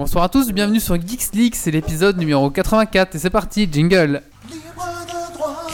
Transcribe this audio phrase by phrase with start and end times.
[0.00, 4.22] Bonsoir à tous, bienvenue sur Geeks League, c'est l'épisode numéro 84 et c'est parti, jingle.
[4.50, 5.66] Libre de droit.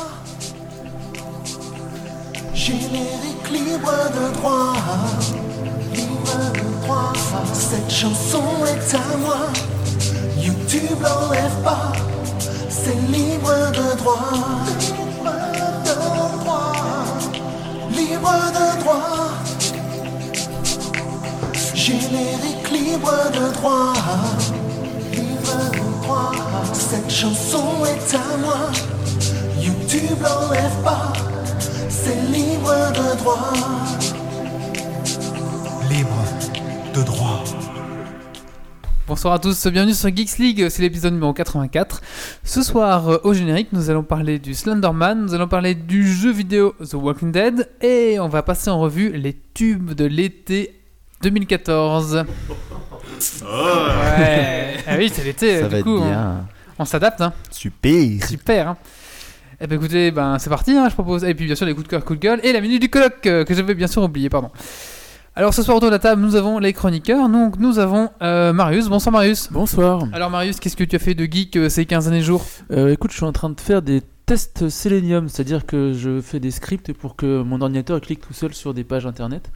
[2.52, 4.72] Générique libre de droit.
[5.94, 7.12] Libre de droit.
[7.52, 9.46] Cette chanson est à moi.
[10.40, 11.92] YouTube l'enlève pas.
[12.68, 14.28] C'est libre de droit.
[14.80, 15.36] Libre
[15.84, 16.72] de droit.
[17.92, 19.35] Libre de droit.
[21.86, 23.92] Générique libre de droit.
[25.12, 26.32] Libre de droit.
[26.74, 28.72] Cette chanson est à moi.
[29.60, 31.12] YouTube l'enlève pas.
[31.88, 33.52] C'est libre de droit.
[35.88, 36.24] Libre
[36.92, 37.44] de droit.
[39.06, 42.00] Bonsoir à tous, bienvenue sur Geeks League, c'est l'épisode numéro 84.
[42.42, 46.32] Ce soir, euh, au générique, nous allons parler du Slenderman, nous allons parler du jeu
[46.32, 50.75] vidéo The Walking Dead et on va passer en revue les tubes de l'été
[51.22, 52.24] 2014.
[53.42, 54.76] Ouais.
[54.86, 56.46] Ah oui, c'est l'été, Ça du va être coup, on, bien.
[56.78, 57.20] on s'adapte.
[57.20, 57.32] Hein.
[57.50, 58.24] Super.
[58.26, 58.68] Super.
[58.68, 58.76] Hein.
[59.60, 61.24] Eh ben écoutez, ben c'est parti, hein, je propose.
[61.24, 62.90] Et puis bien sûr les coups de cœur, coups de gueule et la minute du
[62.90, 64.50] colloque euh, que j'avais bien sûr oublié, pardon.
[65.34, 67.28] Alors ce soir autour de la table, nous avons les chroniqueurs.
[67.28, 68.88] Donc nous avons euh, Marius.
[68.88, 69.48] Bonsoir Marius.
[69.50, 70.04] Bonsoir.
[70.12, 72.92] Alors Marius, qu'est-ce que tu as fait de geek euh, ces 15 années jours Euh,
[72.92, 76.50] écoute, je suis en train de faire des tests Selenium, c'est-à-dire que je fais des
[76.50, 79.50] scripts pour que mon ordinateur clique tout seul sur des pages internet.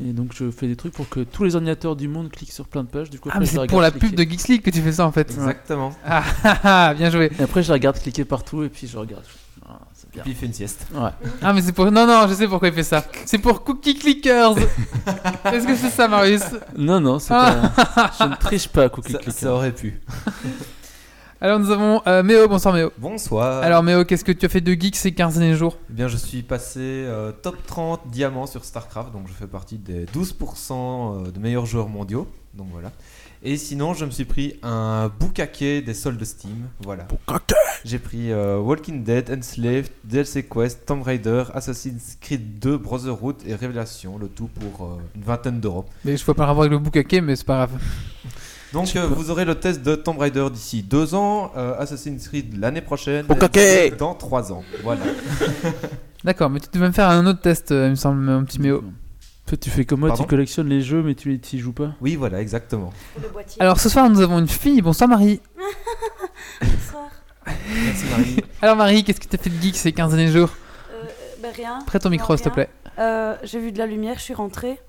[0.00, 2.66] Et donc je fais des trucs pour que tous les ordinateurs du monde cliquent sur
[2.66, 3.10] plein de pages.
[3.10, 4.22] Du coup, Ah mais c'est pour la pub de.
[4.24, 5.30] Geeks League que tu fais ça en fait.
[5.30, 5.92] Exactement.
[6.04, 7.30] Ah, ah, ah, bien joué.
[7.38, 9.22] Et après, je regarde cliquer partout et puis je regarde.
[9.64, 9.78] Ah,
[10.12, 10.22] bien.
[10.22, 10.86] Puis il fait une sieste.
[10.92, 11.10] Ouais.
[11.40, 11.90] Ah mais c'est pour...
[11.90, 13.04] Non, non, je sais pourquoi il fait ça.
[13.24, 14.56] C'est pour Cookie Clickers.
[15.44, 16.42] Est-ce que c'est ça Marius?
[16.76, 17.72] Non, non, c'est pas.
[18.18, 19.38] je ne triche pas, Cookie Ça, Clicker.
[19.40, 20.00] ça aurait pu.
[21.44, 22.48] Alors nous avons euh, Méo.
[22.48, 22.90] Bonsoir Méo.
[22.96, 23.62] Bonsoir.
[23.62, 25.76] Alors Méo, qu'est-ce que tu as fait de geek ces 15 derniers jours?
[25.90, 29.76] Eh bien, je suis passé euh, top 30 diamants sur StarCraft, donc je fais partie
[29.76, 32.26] des 12% de meilleurs joueurs mondiaux.
[32.54, 32.92] Donc voilà.
[33.42, 36.68] Et sinon, je me suis pris un boucaquet des soldes Steam.
[36.80, 37.06] Voilà.
[37.84, 43.54] J'ai pris euh, Walking Dead, Enslaved, DLC Quest, Tomb Raider, Assassin's Creed 2, Brotherhood et
[43.54, 45.84] Révélation, le tout pour euh, une vingtaine d'euros.
[46.06, 47.78] Mais je peux pas rapport avec le boucaquet, mais c'est pas grave.
[48.74, 52.58] Donc euh, vous aurez le test de Tomb Raider d'ici deux ans, euh, Assassin's Creed
[52.58, 53.90] l'année prochaine, et coquet.
[53.92, 54.64] dans trois ans.
[54.82, 55.02] Voilà.
[56.24, 58.60] D'accord, mais tu devais me faire un autre test, euh, il me semble, mon petit
[58.60, 58.82] Méo.
[59.60, 61.92] Tu fais comme moi, Pardon tu collectionnes les jeux, mais tu y joues pas.
[62.00, 62.92] Oui, voilà, exactement.
[63.60, 64.82] Alors ce soir, nous avons une fille.
[64.82, 65.40] Bonsoir Marie.
[66.60, 67.10] Bonsoir.
[67.46, 68.36] Merci Marie.
[68.60, 70.50] Alors Marie, qu'est-ce que tu as fait de geek ces 15 derniers jours?
[70.92, 71.04] Euh,
[71.40, 71.78] bah rien.
[71.86, 72.70] Prête ton micro, s'il te plaît.
[72.98, 74.80] Euh, J'ai vu de la lumière, je suis rentrée.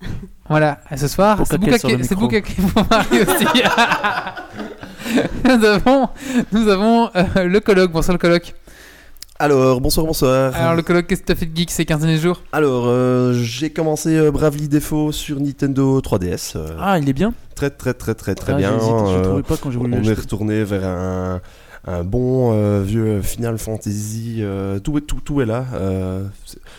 [0.48, 1.96] Voilà, et ce soir, c'est boucaquet
[2.74, 3.46] pour Marie aussi.
[5.44, 6.08] nous avons,
[6.52, 7.92] nous avons euh, le colloque.
[7.92, 8.54] Bonsoir le colloque.
[9.38, 10.54] Alors, bonsoir, bonsoir.
[10.54, 12.42] Alors le colloque, qu'est-ce que tu as fait de geek ces 15 derniers jours?
[12.52, 16.52] Alors, euh, j'ai commencé euh, Bravely Default sur Nintendo 3DS.
[16.56, 17.32] euh, Ah, il est bien.
[17.54, 18.78] Très, très, très, très, très Ah, bien.
[18.78, 21.40] Je ne trouvais pas quand j'ai voulu on est retourné vers un,
[21.86, 24.36] un bon euh, vieux Final Fantasy.
[24.40, 25.64] euh, tout, est- tout, tout est là.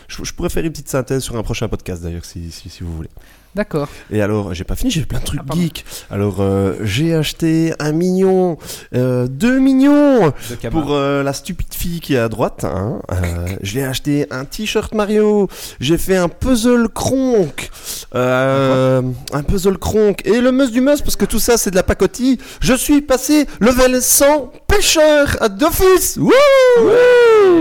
[0.08, 2.82] Je, je pourrais faire une petite synthèse sur un prochain podcast d'ailleurs, si, si, si
[2.82, 3.10] vous voulez.
[3.54, 3.88] D'accord.
[4.10, 5.82] Et alors, j'ai pas fini, j'ai plein de trucs Ah, geeks.
[6.10, 8.58] Alors, euh, j'ai acheté un mignon,
[8.94, 12.64] euh, deux mignons De pour euh, la stupide fille qui est à droite.
[12.64, 13.00] Hein.
[13.12, 15.48] Euh, j'ai acheté un t-shirt Mario.
[15.80, 17.70] J'ai fait un puzzle cronk.
[18.14, 19.00] Euh,
[19.32, 20.20] un puzzle cronk.
[20.26, 22.36] Et le mus du mus, parce que tout ça c'est de la pacotille.
[22.60, 26.18] Je suis passé level 100 pêcheur à Dofus.
[26.18, 26.32] Wouh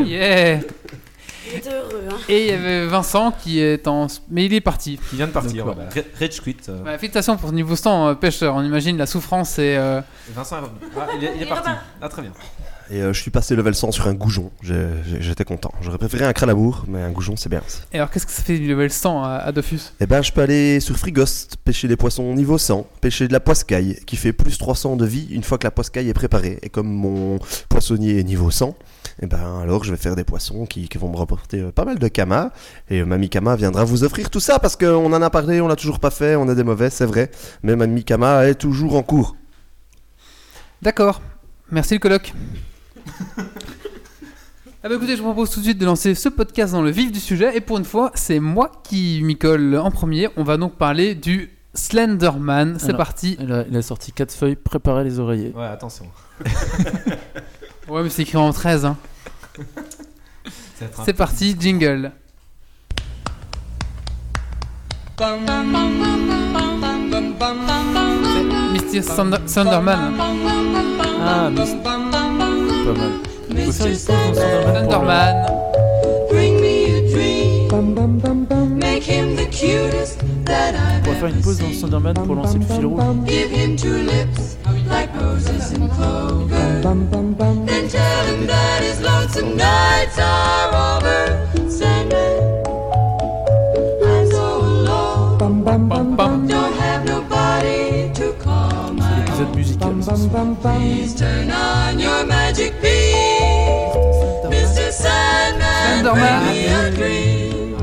[0.06, 0.59] Yeah.
[1.53, 2.16] Il heureux, hein.
[2.29, 5.00] Et il y avait Vincent qui est en, mais il est parti.
[5.09, 5.66] Qui vient de partir.
[5.66, 5.75] D'accord.
[5.75, 6.07] Voilà.
[6.19, 6.57] Rage quit.
[6.69, 6.83] euh.
[6.83, 8.56] Bah, félicitations pour ce niveau 100 euh, pêcheur.
[8.56, 10.01] On imagine la souffrance et euh,
[10.33, 10.78] Vincent est revenu.
[10.97, 11.69] Ah, il est, il est Il parti.
[12.01, 12.31] Ah, très bien.
[12.91, 14.51] Et euh, je suis passé level 100 sur un goujon.
[15.19, 15.72] J'étais content.
[15.81, 18.44] J'aurais préféré un crâne amour, mais un goujon c'est bien et alors qu'est-ce que ça
[18.44, 19.79] fait du level 100 à, à Dofus?
[20.00, 23.39] Eh ben, je peux aller sur Frigost, pêcher des poissons niveau 100, pêcher de la
[23.39, 26.59] poiscaille, qui fait plus 300 de vie une fois que la poiscaille est préparée.
[26.62, 27.39] Et comme mon
[27.69, 28.75] poissonnier est niveau 100,
[29.22, 31.86] eh ben, alors je vais faire des poissons qui, qui vont me rapporter euh, pas
[31.86, 32.52] mal de kama.
[32.90, 35.68] Et euh, Mamie Kama viendra vous offrir tout ça, parce qu'on en a parlé, on
[35.68, 37.31] l'a toujours pas fait, on a des mauvais, c'est vrai.
[37.64, 39.38] Mais Mamie Kama est toujours en cours.
[40.81, 41.22] D'accord.
[41.72, 42.34] Merci le colloque.
[44.84, 46.92] Ah bah écoutez, je vous propose tout de suite de lancer ce podcast dans le
[46.92, 47.57] vif du sujet.
[47.57, 50.30] Et pour une fois, c'est moi qui m'y colle en premier.
[50.38, 52.78] On va donc parler du Slenderman.
[52.78, 52.98] C'est Alors.
[52.98, 53.36] parti.
[53.39, 55.54] Il a, il a sorti 4 feuilles, préparez les oreillers.
[55.56, 56.06] Ouais, attention.
[57.88, 58.86] Ouais, mais c'est écrit en 13.
[58.86, 58.98] Hein.
[61.06, 62.12] C'est parti, jingle.
[68.74, 69.02] Mr.
[69.02, 70.13] Thunder- Thunderman.
[71.22, 72.22] Ah, mais c'est pas mal.
[73.50, 75.36] On peut faire une Thunderman Thunderman.
[76.30, 78.75] Bring me a dream.
[78.78, 82.60] Make him the cutest that I've On va faire une pause dans Slenderman pour lancer
[82.60, 83.01] le fil rouge.
[83.28, 84.58] Give him two lips
[84.90, 86.81] like roses and clover.
[87.90, 91.70] Tell him that his lonesome nights are over.
[91.70, 92.64] Sandman,
[94.04, 95.38] I'm so alone.
[95.38, 96.48] Pam, pam.
[96.48, 100.02] Don't have nobody to call my Épisode musical.
[100.02, 100.56] ce soir.
[100.62, 103.94] Please turn on your magic beam.
[104.50, 104.92] Mr.
[104.92, 106.44] Sandman, Slenderman.
[106.44, 107.78] bring me a dream.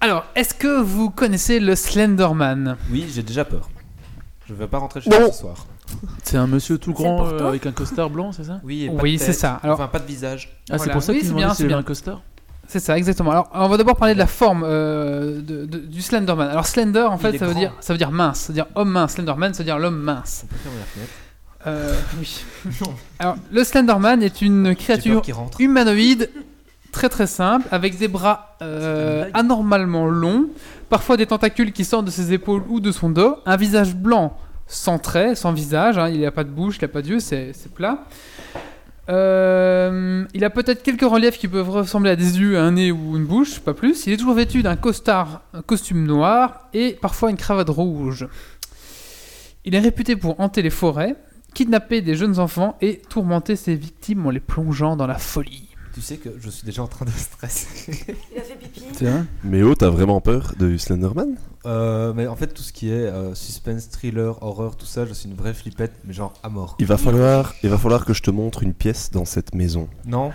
[0.00, 2.76] Alors, est-ce que vous connaissez le Slenderman?
[2.90, 3.68] Oui, j'ai déjà peur.
[4.48, 5.66] Je vais pas rentrer chez moi ce soir.
[6.24, 9.02] C'est un monsieur tout grand euh, avec un costard blanc, c'est ça Oui, et pas
[9.02, 9.60] Oui, de c'est ça.
[9.62, 10.56] Alors- Enfin, pas de visage.
[10.70, 10.92] Ah, c'est Voilà.
[10.94, 11.78] pour ça Oui, qu'il c'est demandait bien, s'il c'est avait bien.
[11.78, 12.22] un costard
[12.68, 13.30] C'est ça, exactement.
[13.32, 16.48] Alors, on va d'abord parler de la forme euh, de- de- du Slenderman.
[16.48, 17.60] Alors, Slender, en fait, est ça veut, grand.
[17.60, 19.14] dire, ça veut dire mince, ça veut dire homme mince.
[19.14, 20.44] Slenderman, ça veut dire l'homme mince.
[20.44, 21.12] On peut fermer la fenêtre.
[21.66, 22.44] Euh, oui.
[23.18, 25.60] Alors, le Slenderman est une J'ai créature peur qu'il rentre.
[25.60, 26.30] humanoïde
[26.92, 30.46] très très simple, avec des bras euh, anormalement longs,
[30.88, 34.36] parfois des tentacules qui sortent de ses épaules ou de son dos, un visage blanc
[34.70, 37.52] sans traits, sans visage, hein, il n'a pas de bouche, il n'a pas d'yeux, c'est
[37.74, 38.04] plat.
[39.08, 43.16] Euh, il a peut-être quelques reliefs qui peuvent ressembler à des yeux, un nez ou
[43.16, 44.06] une bouche, pas plus.
[44.06, 48.28] Il est toujours vêtu d'un costard, un costume noir et parfois une cravate rouge.
[49.64, 51.16] Il est réputé pour hanter les forêts,
[51.52, 55.69] kidnapper des jeunes enfants et tourmenter ses victimes en les plongeant dans la folie.
[56.00, 58.06] Tu sais que je suis déjà en train de stresser.
[58.32, 58.80] Il a fait pipi.
[59.04, 61.36] Vrai Mais oh, t'as vraiment peur de Slenderman?
[61.66, 65.12] Euh, mais en fait, tout ce qui est euh, suspense, thriller, horreur, tout ça, je
[65.12, 66.76] suis une vraie flippette, mais genre à mort.
[66.78, 69.90] il va, falloir, il va falloir que je te montre une pièce dans cette maison.
[70.06, 70.32] Non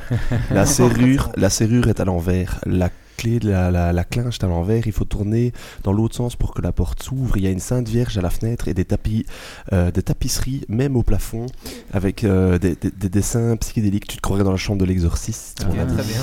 [0.52, 2.62] La serrure, la serrure est à l'envers.
[2.68, 4.86] La clé de la, la, la clinche est à l'envers.
[4.88, 5.54] Il faut tourner
[5.84, 7.38] dans l'autre sens pour que la porte s'ouvre.
[7.38, 9.26] Il y a une Sainte Vierge à la fenêtre et des tapis,
[9.74, 11.46] euh, des tapisseries, même au plafond,
[11.94, 14.08] avec euh, des, des- des dessins psychédéliques.
[14.08, 15.66] Tu te croirais dans la chambre de l'exorciste.
[15.68, 15.94] Ok, mon ami.
[15.94, 16.22] très bien.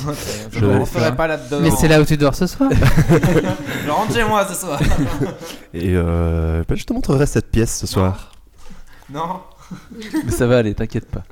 [0.53, 1.59] Je ne pas là-dedans.
[1.61, 2.71] Mais c'est là où tu dors ce soir.
[3.85, 4.81] Je rentre chez moi ce soir.
[5.75, 8.33] Et euh, ben, je te montrerai cette pièce ce soir.
[9.13, 9.41] non
[10.25, 11.23] Mais ça va aller, t'inquiète pas.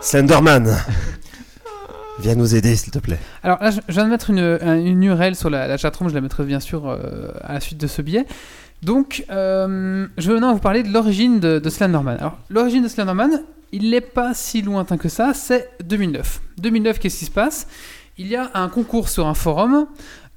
[0.00, 0.76] Slenderman
[2.20, 3.18] Viens nous aider, s'il te plaît.
[3.44, 6.14] Alors là, je viens de mettre une, un- une URL sur la, la chatroom, je
[6.14, 8.26] la mettrai bien sûr euh, à la suite de ce billet.
[8.82, 12.16] Donc, euh, je vais maintenant vous parler de l'origine de, de Slenderman.
[12.18, 13.42] Alors, l'origine de Slenderman,
[13.72, 16.40] il n'est pas si lointain que ça, c'est 2009.
[16.58, 17.66] 2009, qu'est-ce qui se passe?
[18.16, 19.86] Il y a un concours sur un forum,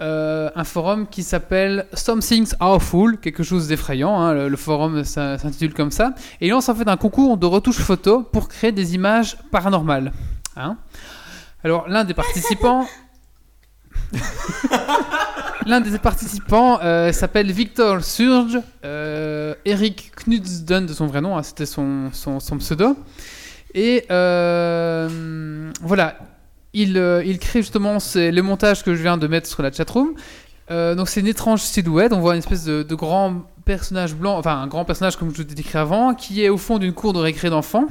[0.02, 5.90] euh, un forum qui s'appelle Something's Awful, quelque chose d'effrayant, hein, le, forum s'intitule comme
[5.90, 9.38] ça, et il lance en fait un concours de retouche photo pour créer des images
[9.52, 10.12] paranormales.
[10.56, 10.78] Hein
[11.64, 12.88] alors, l'un des participants.
[15.66, 21.44] l'un des participants euh, s'appelle Victor Surge, euh, Eric Knudsden de son vrai nom, hein,
[21.44, 22.10] c'était son,
[22.58, 22.98] pseudo.
[23.76, 26.18] Et euh, voilà,
[26.74, 30.14] il, il crée justement ces- les montages que je viens de mettre sur la chatroom.
[30.70, 32.14] Donc, c'est une étrange silhouette.
[32.14, 35.42] On voit une espèce de, grand personnage blanc, enfin, un grand personnage comme je vous
[35.42, 37.88] ai décrit avant, qui est au fond d'une cour de récré d'enfants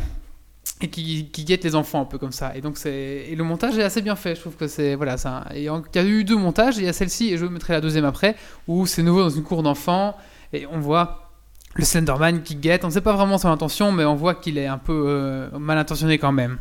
[0.82, 2.56] et qui, guette les enfants un peu comme ça.
[2.56, 4.34] Et donc c'est et le montage est assez bien fait.
[4.34, 5.16] Je trouve que c'est voilà
[5.54, 6.78] il y a eu deux montages.
[6.78, 8.36] Il y a celle-ci et je mettrai la deuxième après
[8.66, 10.16] où c'est nouveau dans une cour d'enfants
[10.52, 11.30] et on voit
[11.74, 12.84] le Slenderman qui guette.
[12.84, 15.58] On ne sait pas vraiment son intention, mais on voit qu'il est un peu euh,
[15.58, 16.58] mal intentionné quand même.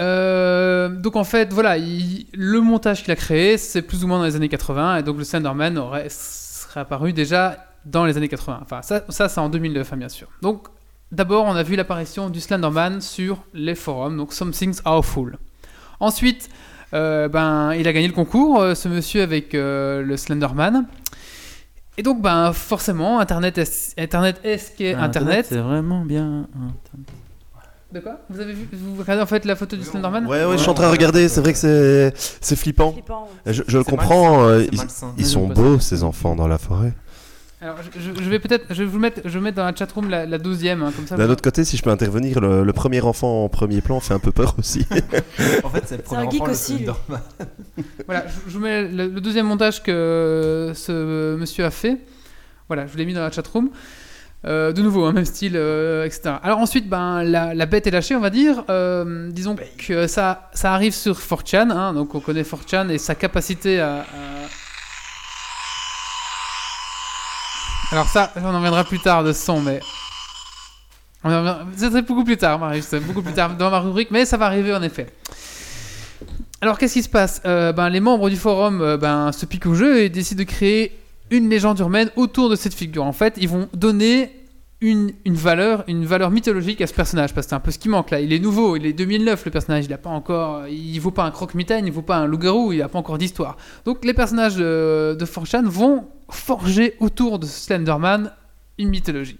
[0.00, 4.18] Euh, donc en fait, voilà, il- le montage qu'il a créé, c'est plus ou moins
[4.18, 8.28] dans les années 80, et donc le Slenderman aurait, serait apparu déjà dans les années
[8.28, 8.60] 80.
[8.62, 10.28] Enfin, ça, ça c'est en 2009, hein, bien sûr.
[10.42, 10.66] Donc
[11.14, 15.38] D'abord, on a vu l'apparition du Slenderman sur les forums, donc Something's Awful.
[16.00, 16.48] Ensuite,
[16.92, 20.86] euh, ben, il a gagné le concours, euh, ce monsieur avec euh, le Slenderman.
[21.96, 25.46] Et donc, ben, forcément, Internet est, Internet est ce qu'est Internet.
[25.48, 26.48] C'est vraiment bien.
[26.52, 27.08] Internet.
[27.92, 28.18] De quoi?
[28.28, 30.26] Vous avez vu Vous regardez en fait la photo du Slenderman?
[30.26, 31.28] Ouais, ouais, je suis en train de regarder.
[31.28, 32.90] C'est vrai que c'est c'est flippant.
[32.90, 33.28] Flippant.
[33.46, 34.48] Je, je le comprends.
[34.48, 36.92] malsain, ils, sont beaux, ces enfants, dans la forêt.
[37.60, 40.26] Alors, je, vais peut-être, je vais vous mettre, je vais mettre dans la chatroom la,
[40.26, 41.16] la douzième, hein, comme ça.
[41.16, 44.00] D'un vous- autre côté, si je peux intervenir, le, le premier enfant en premier plan
[44.00, 44.86] fait un peu peur aussi.
[45.64, 46.84] En fait, c'est le premier un geek enfant, le aussi, lui.
[46.84, 47.20] Slenderman.
[48.06, 51.98] Voilà, je, je vous mets le, le deuxième montage que ce monsieur a fait.
[52.68, 53.70] Voilà, je vous l'ai mis dans la chatroom.
[54.46, 56.34] Euh, de nouveau, hein, même style, euh, etc.
[56.42, 58.62] Alors ensuite, ben, la, la bête est lâchée, on va dire.
[58.68, 63.14] Euh, disons que ça, ça arrive sur 4chan, hein, donc on connaît 4chan et sa
[63.14, 64.04] capacité à...
[67.94, 69.78] Alors ça, on en reviendra plus tard de son, mais...
[71.76, 74.74] C'est beaucoup plus tard, Marius, beaucoup plus tard dans ma rubrique, mais ça va arriver
[74.74, 75.06] en effet.
[76.60, 77.40] Alors qu'est-ce qui se passe?
[77.46, 80.48] Euh, ben, Les membres du forum euh, ben, se piquent au jeu et décident de
[80.48, 80.98] créer
[81.30, 83.04] une légende urbaine autour de cette figure.
[83.04, 84.44] En fait, ils vont donner
[84.80, 87.78] une, une valeur, une valeur mythologique à ce personnage parce que c'est un peu ce
[87.78, 88.18] qui manque là.
[88.18, 91.22] Il est nouveau, il est 2009 le personnage, il a pas encore, il vaut pas
[91.22, 93.56] un croque-mitaine, il vaut pas un loup-garou, il a pas encore d'histoire.
[93.84, 98.32] Donc les personnages de, de 4chan vont forger autour de Slenderman
[98.78, 99.38] une mythologie.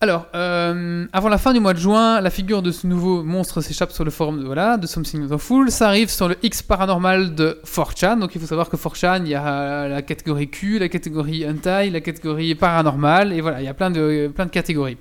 [0.00, 3.60] Alors, euh, avant la fin du mois de juin, la figure de ce nouveau monstre
[3.60, 5.72] s'échappe sur le forum de, voilà, de Something Not Fool.
[5.72, 8.20] Ça arrive sur le X paranormal de 4chan.
[8.20, 11.90] Donc il faut savoir que 4chan, il y a la catégorie Q, la catégorie Hentai,
[11.90, 13.32] la catégorie paranormal.
[13.32, 14.98] Et voilà, il y a plein de, plein de catégories.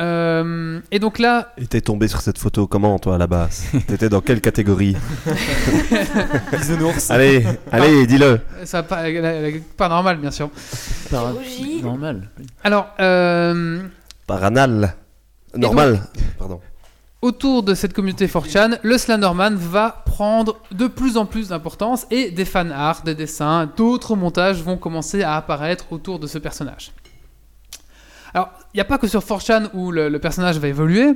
[0.00, 3.64] Euh, et donc là, Et t'es tombé sur cette photo comment, toi, à la base?
[3.86, 4.96] T'étais dans quelle catégorie?
[6.52, 7.10] Bisounours.
[7.10, 8.40] Allez, allez, dis-le.
[8.64, 9.04] ça pas,
[9.76, 10.50] paranormal, bien sûr.
[11.10, 11.34] Par-.
[11.82, 12.30] Normal.
[12.64, 13.82] Alors, euh,
[14.26, 14.94] Paranal.
[15.54, 16.00] Normal.
[16.38, 16.60] Pardon.
[17.20, 22.30] autour de cette communauté 4chan, le Slenderman va prendre de plus en plus d'importance et
[22.30, 26.92] des fan art, des dessins, d'autres montages vont commencer à apparaître autour de ce personnage.
[28.74, 31.14] Il n'y a pas que sur 4chan où le, personnage va évoluer.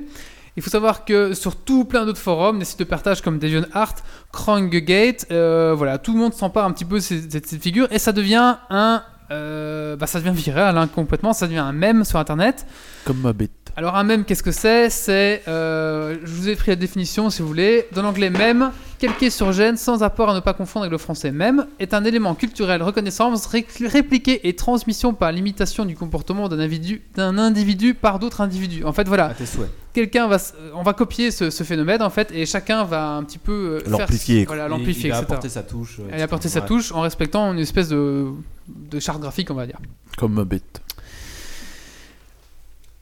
[0.56, 3.96] Il faut savoir que sur tout plein d'autres forums, des sites de partage comme DeviantArt,
[4.32, 8.12] Krongegate, euh, voilà, tout le monde s'empare un petit peu de cette figure et ça
[8.12, 12.66] devient un, euh, bah, ça devient viral hein, complètement, ça devient un mème sur Internet.
[13.04, 13.65] Comme ma bête.
[13.78, 14.88] Alors un mème, qu'est-ce que c'est?
[14.88, 17.86] C'est, euh, je vous ai pris la définition si vous voulez.
[17.92, 21.30] Dans l'anglais mème, calqué sur gène, sans apport à ne pas confondre avec le français
[21.30, 26.58] mème, est un élément culturel reconnaissance, ré- répliqué et transmission par l'imitation du comportement d'un
[26.58, 28.82] individu, d'un individu par d'autres individus.
[28.84, 29.68] En fait, voilà, À tes souhaits.
[29.92, 30.38] quelqu'un va,
[30.74, 33.90] on va copier ce, ce phénomène en fait, et chacun va un petit peu euh,
[33.90, 34.56] L'amplifier, quoi.
[34.56, 35.28] Voilà, Et l'amplifier, il a etc.
[35.32, 35.98] apporté sa touche.
[36.00, 36.66] euh, a apporté sa ouais.
[36.66, 38.28] touche en respectant une espèce de,
[38.68, 39.76] de charte graphique, on va dire.
[40.16, 40.80] Comme bête.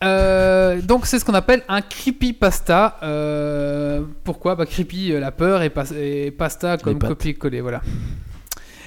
[0.04, 2.98] Euh, donc c'est ce qu'on appelle un creepypasta.
[3.02, 4.54] Euh, pourquoi?
[4.54, 7.80] Bah, Creepy, euh, la peur, et, pas- et pasta comme copier-coller, voilà.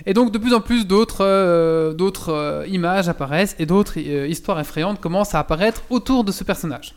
[0.06, 5.02] Et donc de plus en plus d'autres euh, d'autres images apparaissent et d'autres histoires effrayantes
[5.02, 6.94] commencent à apparaître autour de ce personnage.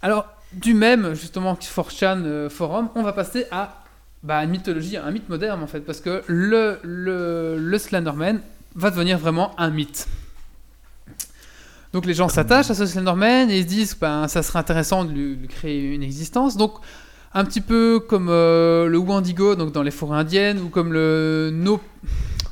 [0.00, 3.82] Alors du même justement 4chan euh, forum, on va passer à
[4.22, 8.40] bah, une mythologie, un mythe moderne en fait, parce que le, le, le Slenderman
[8.74, 10.06] va devenir vraiment un mythe.
[11.92, 15.04] Donc les gens s'attachent à ce Slenderman et ils se disent ben, ça serait intéressant
[15.04, 16.56] de lui, lui créer une existence.
[16.56, 16.74] Donc
[17.34, 21.50] un petit peu comme euh, le Wendigo donc dans les forêts indiennes ou comme le
[21.52, 21.80] no,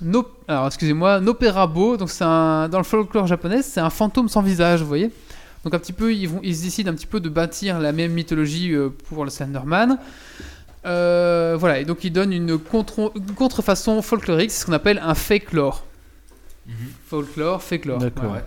[0.02, 4.42] no alors excusez-moi Noperabo donc c'est un dans le folklore japonais c'est un fantôme sans
[4.42, 5.10] visage vous voyez.
[5.64, 7.92] Donc un petit peu ils vont ils se décident un petit peu de bâtir la
[7.92, 9.98] même mythologie euh, pour le Slenderman.
[10.86, 15.00] Euh, voilà et donc ils donnent une, contre, une contrefaçon folklorique c'est ce qu'on appelle
[15.02, 15.84] un fake lore.
[16.66, 16.74] Mhm.
[17.06, 17.98] Folklore, fake lore.
[17.98, 18.24] D'accord.
[18.24, 18.44] Ouais, ouais.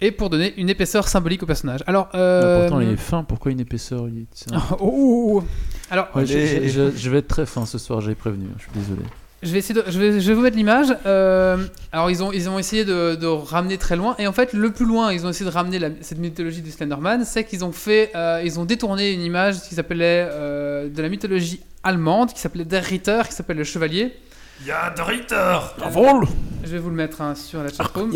[0.00, 1.80] Et pour donner une épaisseur symbolique au personnage.
[1.86, 2.62] Alors, euh...
[2.68, 3.24] Pourtant, il est fin.
[3.24, 5.44] Pourquoi une épaisseur il est- un- oh, oh, oh.
[5.90, 8.46] alors, Ouais, je, vais être très fin ce soir, j'avais prévenu.
[8.58, 9.02] Je suis désolé.
[9.42, 10.94] je vais essayer de, je vais, je vais vous mettre l'image.
[11.06, 11.56] Euh,
[11.92, 14.70] alors, ils ont, ils ont essayé de, de ramener très loin, et en fait, le
[14.70, 17.72] plus loin, ils ont essayé de ramener la- cette mythologie du Slenderman, c'est qu'ils ont
[17.72, 22.40] fait, euh, ils ont détourné une image qui s'appelait euh, de la mythologie allemande, qui
[22.40, 24.14] s'appelait Der Ritter, qui s'appelle le chevalier.
[24.66, 25.58] Ya de Ritter
[26.64, 28.10] Je vais vous le mettre hein, sur la chatroom.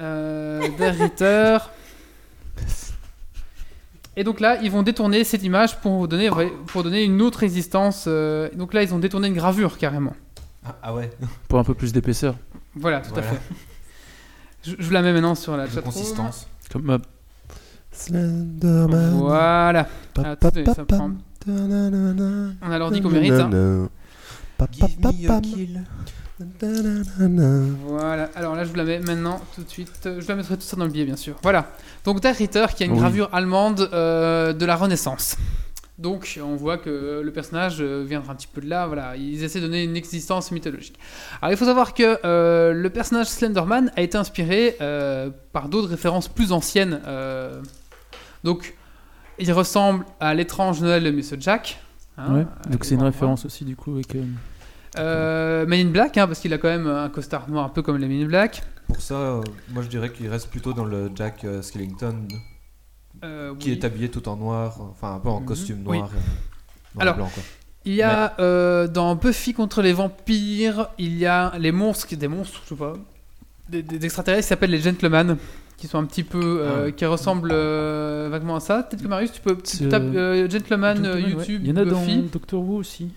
[0.00, 1.58] Euh, Der Ritter.
[4.16, 6.28] Et donc là, ils vont détourner cette image pour vous donner,
[6.66, 8.04] pour donner une autre existence.
[8.08, 10.14] euh, donc là, ils ont détourné une gravure carrément.
[10.64, 11.10] Ah, ah ouais,
[11.48, 12.36] Pour un peu plus d'épaisseur.
[12.74, 13.28] Voilà, tout Voilà.
[13.28, 13.40] à fait.
[14.64, 15.84] Je, je vous la mets maintenant sur la chatroom.
[15.84, 16.46] consistance.
[16.70, 16.98] Comme ma.
[17.90, 19.18] Slenderman.
[19.18, 19.84] Voilà.
[20.14, 21.10] Pa, Ah, pa, attendez, pa, ça pa, prend-
[21.44, 22.52] ta-na-na-na.
[22.62, 23.32] On a l'ordi qu'on mérite.
[23.32, 23.48] hein.
[23.48, 23.88] Na-na-na.
[24.58, 25.84] Pa, pa, Give pa, me a kill.
[27.86, 28.30] Voilà.
[28.34, 29.92] Alors là, je vous la mets maintenant tout de suite.
[30.04, 31.36] Je vous la mettrai tout ça dans le billet, bien sûr.
[31.42, 31.70] Voilà.
[32.04, 32.98] Donc Der Ritter, qui a une Oui.
[32.98, 35.36] gravure allemande euh, de la Renaissance.
[35.98, 38.86] Donc on voit que le personnage euh, viendra un petit peu de là.
[38.86, 40.98] Voilà, ils essaient de donner une existence mythologique.
[41.40, 45.88] Alors il faut savoir que euh, le personnage Slenderman a été inspiré euh, par d'autres
[45.88, 47.00] références plus anciennes.
[47.06, 47.60] euh,
[48.42, 48.74] donc
[49.38, 51.80] il ressemble à l'étrange Noël de Monsieur Jack.
[52.18, 52.46] hein, ouais.
[52.70, 54.16] Donc c'est une référence aussi du coup avec.
[54.98, 57.82] Euh, Men in Black, hein, parce qu'il a quand même un costard noir un peu
[57.82, 58.62] comme les Men in Black.
[58.88, 62.16] Pour ça, euh, moi je dirais qu'il reste plutôt dans le Jack euh, Skellington,
[63.24, 63.78] Euh, qui oui.
[63.78, 65.46] est habillé tout en noir, enfin un peu en Mhm.
[65.46, 65.98] costume Oui.
[65.98, 66.10] noir.
[66.10, 67.42] euh, noir et Alors, blanc, quoi.
[67.84, 72.16] Il y a euh, dans Buffy contre les vampires, il y a les monstres, qui-
[72.16, 72.92] des monstres, je sais pas,
[73.68, 75.36] des, des extraterrestres qui s'appellent les gentlemen,
[75.76, 76.90] qui sont un petit peu, euh, Ah.
[76.92, 78.82] qui ressemblent euh, vaguement à ça.
[78.82, 81.30] Peut-être que Marius, tu peux, tu tapes euh, gentleman euh, Gentleman, ouais.
[81.30, 82.16] YouTube, Il y en a Buffy.
[82.18, 83.10] dans Doctor Who aussi.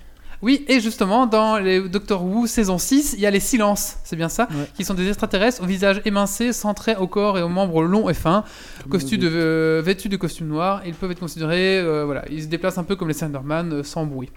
[0.46, 4.16] Oui, et justement, dans les Doctor Who saison 6, il y a les silences, c'est
[4.16, 4.68] bien ça, Ouais.
[4.76, 8.14] qui sont des extraterrestres au visage émincé, centré au corps et aux membres longs et
[8.14, 8.44] fins,
[8.88, 10.84] de, euh, vêtus de costumes noirs.
[10.86, 13.84] Ils peuvent être considérés, euh, voilà, ils se déplacent un peu comme les Slenderman, euh,
[13.84, 14.30] sans bruit.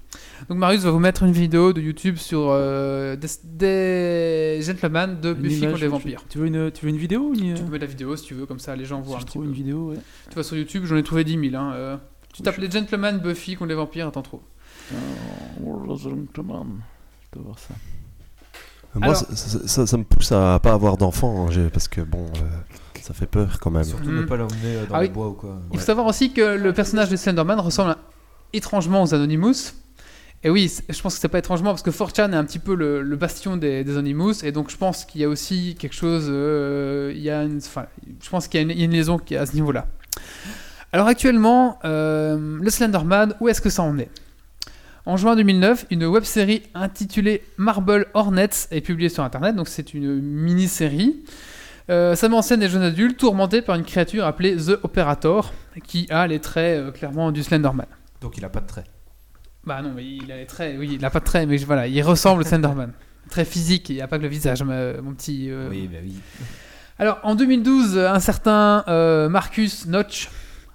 [0.48, 2.56] Donc Marius va vous mettre une vidéo de YouTube sur
[3.18, 6.24] des, des gentlemen de Une Buffy image, contre les vampires.
[6.30, 7.52] Tu veux une, tu veux une vidéo une...
[7.52, 9.26] Tu peux mettre la vidéo si tu veux, comme ça les gens voient Si un
[9.26, 9.44] je petit peu.
[9.44, 9.96] une vidéo, ouais.
[10.30, 11.62] Tu vas sur YouTube, j'en ai trouvé 10 000.
[11.62, 12.00] Hein,
[12.32, 14.40] tu tapes les gentlemen Buffy contre les vampires t'en trouves.
[15.64, 16.66] Oh, gentleman.
[17.32, 17.74] dois voir ça.
[18.94, 22.00] Moi, Alors- ça, ça- ça- ça me pousse à pas avoir d'enfants, hein, parce que
[22.00, 22.40] bon, euh,
[23.02, 23.84] ça fait peur quand même.
[23.84, 25.08] Surtout ne pas l'emmener euh, dans Ah oui.
[25.08, 25.58] bois ou quoi.
[25.72, 27.96] Il faut savoir aussi que le personnage de Slenderman ressemble
[28.52, 29.74] étrangement aux Anonymous.
[30.44, 32.74] Et oui, je pense que c'est pas étrangement parce que 4chan est un petit peu
[32.74, 34.44] le, le bastion des, des Anonymous.
[34.44, 36.26] Et donc je pense qu'il y a aussi quelque chose.
[36.28, 37.86] euh, il y a une, enfin,
[38.22, 39.54] je pense qu'il y, a une- il y a une liaison qui est à ce
[39.54, 39.86] niveau-là.
[40.92, 44.08] Alors actuellement, euh, le Slenderman, où est-ce que ça en est?
[45.08, 49.56] En juin 2009, une web série intitulée Marble Hornets est publiée sur Internet.
[49.56, 51.24] Donc c'est une mini-série.
[51.88, 55.54] Euh, ça met en scène des jeunes adultes tourmentés par une créature appelée The Operator,
[55.82, 57.86] qui a les traits euh, clairement du Slenderman.
[58.20, 58.84] Donc il a pas de trait.
[59.64, 61.86] Bah non, mais il a les traits, oui, il a pas de traits, mais voilà,
[61.86, 62.92] il ressemble au Slenderman.
[63.30, 65.46] Très physique, il n'y a pas que le visage, ma- mon petit.
[65.50, 65.68] euh.
[65.70, 66.16] Oui, bah oui.
[66.98, 70.28] Alors en 2012, un certain euh, Marcus Notch,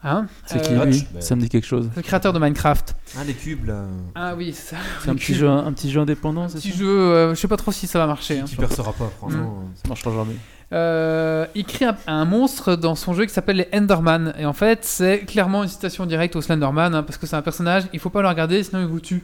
[0.04, 1.08] hein, C'est euh, qui Notch, lui.
[1.20, 1.90] Ça me dit quelque chose.
[1.96, 2.96] le créateur de Minecraft.
[3.18, 3.86] Ah, les cubes là.
[4.16, 4.82] Ah oui, c'est ça.
[5.02, 7.48] C'est un petit jeu, un petit jeu indépendant, c'est petit ça jeu, euh, je sais
[7.48, 8.40] pas trop si ça va marcher.
[8.40, 8.46] hein.
[8.48, 9.64] Tu perceras pas, franchement.
[9.76, 10.36] Ça marchera jamais.
[10.72, 14.34] Euh, il crée un, un monstre dans son jeu qui s'appelle les Enderman.
[14.40, 17.42] Et en fait, c'est clairement une citation directe au Slenderman, hein, parce que c'est un
[17.44, 19.24] personnage, il faut pas le regarder, sinon il vous tue.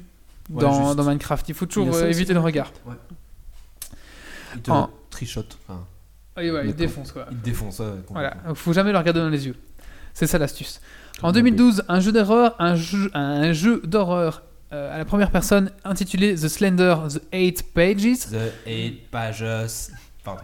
[0.52, 2.72] Ouais, Dans, Minecraft, il faut toujours Il euh, éviter le regard.
[4.56, 4.72] Il te
[5.10, 5.58] trichote.
[5.68, 5.86] Enfin,
[6.36, 7.26] Ah oui, ouais, il défonce quoi.
[7.32, 7.80] il défonce.
[7.80, 7.86] ouais.
[8.10, 9.56] Voilà, faut jamais le regarder dans les yeux.
[10.13, 10.82] C'est ça l'astuce.
[11.22, 15.32] En Comme 2012, un jeu d'horreur, un jeu, un jeu d'horreur euh, à la première
[15.32, 18.30] personne intitulé The Slender, The Eight Pages.
[18.32, 19.44] The Eight Pages.
[20.24, 20.42] Pardon.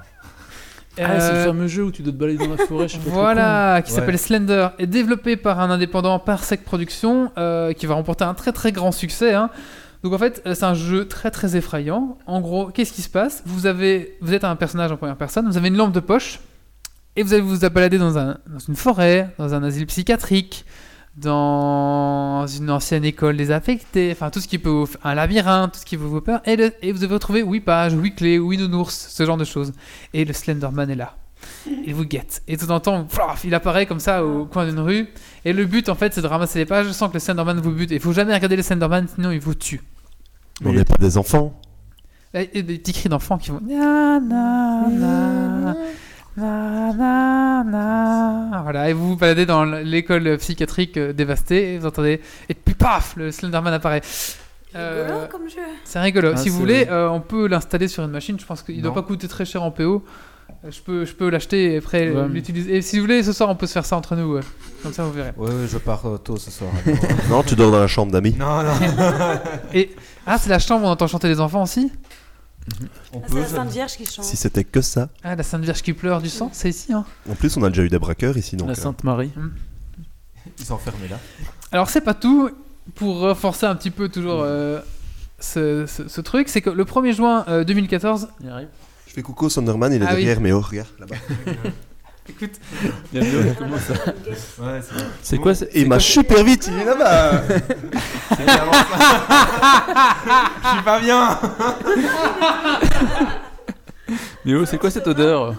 [0.97, 2.87] Ah, c'est le Euh, fameux jeu où tu dois te balader dans la forêt.
[2.87, 3.99] je sais pas trop Voilà, qui Ouais.
[3.99, 8.51] s'appelle Slender, est développé par un indépendant Parsec Productions, euh, qui va remporter un très
[8.53, 9.33] très grand succès.
[9.33, 9.49] hein.
[10.03, 12.17] Donc en fait, euh, c'est un jeu très très effrayant.
[12.27, 13.43] En gros, qu'est-ce qui se passe?
[13.45, 16.39] Vous, avez, vous êtes un personnage en première personne, vous avez une lampe de poche,
[17.15, 20.65] et vous allez vous balader dans, un, dans une forêt, dans un asile psychiatrique,
[21.17, 25.79] dans une ancienne école désaffectée, enfin tout ce qui peut vous f- un labyrinthe, tout
[25.79, 28.15] ce qui peut vous faire peur, et, le- et vous devez retrouver 8 pages, 8
[28.15, 29.71] clés, 8 nounours, ce genre de choses.
[30.13, 31.15] Et le Slenderman est là.
[31.85, 32.41] Il vous guette.
[32.47, 33.07] Et de temps en temps,
[33.43, 35.07] il apparaît comme ça au coin d'une rue.
[35.45, 37.71] Et le but, en fait, c'est de ramasser les pages sans que le Slenderman vous
[37.71, 37.91] bute.
[37.91, 39.81] Il faut jamais regarder le Slenderman, sinon il vous tue.
[40.63, 41.59] On n'est pas des enfants.
[42.33, 43.61] Et des petits cris d'enfants qui vont.
[43.61, 45.75] Na, na, na,
[46.37, 48.61] na, na, na.
[48.63, 52.21] Voilà, et vous vous baladez dans l'école psychiatrique euh, dévastée, et vous entendez.
[52.49, 54.01] Et puis paf, le Slenderman apparaît.
[54.75, 55.61] Euh, Rigolo comme jeu.
[55.85, 56.31] c'est rigolo.
[56.33, 58.37] Ah, si vous voulez, euh, on peut l'installer sur une machine.
[58.39, 58.95] Je pense qu'il ne doit Non.
[58.95, 60.03] pas coûter très cher en PO.
[60.65, 62.27] Euh, Je peux, je peux l'acheter et après Ouais.
[62.27, 62.75] l'utiliser.
[62.75, 64.33] Et si vous voulez, ce soir, on peut se faire ça entre nous.
[64.35, 64.41] ouais.
[64.83, 65.31] Comme ça, vous verrez.
[65.37, 66.71] Ouais, ouais, je pars euh, tôt ce soir.
[67.29, 68.35] Non, tu dors dans la chambre d'amis.
[68.37, 68.71] non, non.
[70.27, 71.89] Ah, c'est la chambre où on entend chanter les enfants aussi?
[73.13, 73.39] On Ah, C'est peut.
[73.41, 74.25] la Sainte Vierge qui chante.
[74.25, 75.09] Si c'était que ça.
[75.23, 76.93] Ah, la Sainte Vierge qui pleure du sang, c'est ici.
[76.93, 77.05] Hein.
[77.29, 78.67] En plus, on a déjà eu des braqueurs ici, donc.
[78.67, 79.31] La euh, Sainte Marie.
[80.59, 81.19] Ils sont enfermés là.
[81.71, 82.49] Alors, c'est pas tout.
[82.95, 84.79] Pour renforcer un petit peu toujours euh,
[85.39, 88.67] ce, ce- ce truc, c'est que le 1er juin euh, 2014, Il arrive.
[89.07, 90.17] Je fais coucou, Sonderman, il est Ah oui.
[90.17, 91.15] derrière, mais oh, regarde là-bas.
[92.29, 92.53] écoute,
[93.13, 95.05] Il y a mieux, comment ça Ouais, c'est vrai.
[95.21, 97.43] C'est quoi c'est- Et il marche super vite, il est là-bas.
[100.63, 101.39] Je suis pas bien.
[104.43, 105.55] Léo, c'est quoi cette odeur?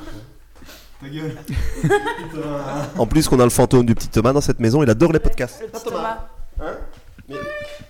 [1.01, 1.37] Ta gueule.
[2.99, 5.19] En plus, qu'on a le fantôme du petit Thomas dans cette maison, il adore les
[5.21, 5.61] podcasts.
[5.63, 6.27] Le petit Thomas.
[7.29, 7.37] Il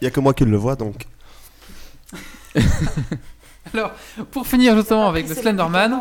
[0.03, 1.07] y a que moi qui le vois, donc.
[3.75, 3.93] alors,
[4.31, 6.01] pour finir justement avec le Slenderman.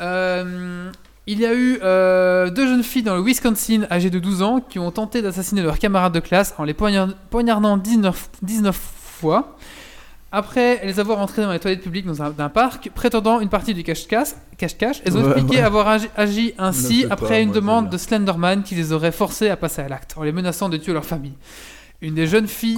[0.00, 0.90] Euh,
[1.26, 4.60] il y a eu euh, deux jeunes filles dans le Wisconsin âgées de 12 ans
[4.60, 9.56] qui ont tenté d'assassiner leurs camarades de classe en les poignard- poignardant 19, 19 fois.
[10.32, 13.72] Après les avoir entrés dans les toilettes publiques dans un- d'un parc, prétendant une partie
[13.72, 14.32] du cache-cache,
[15.04, 15.62] elles ont Ouais, expliqué ouais.
[15.62, 19.48] avoir agi, agi ainsi après pas, une moi, demande de Slenderman qui les aurait forcés
[19.48, 21.34] à passer à l'acte, en les menaçant de tuer leur famille.
[22.04, 22.76] Une des jeunes filles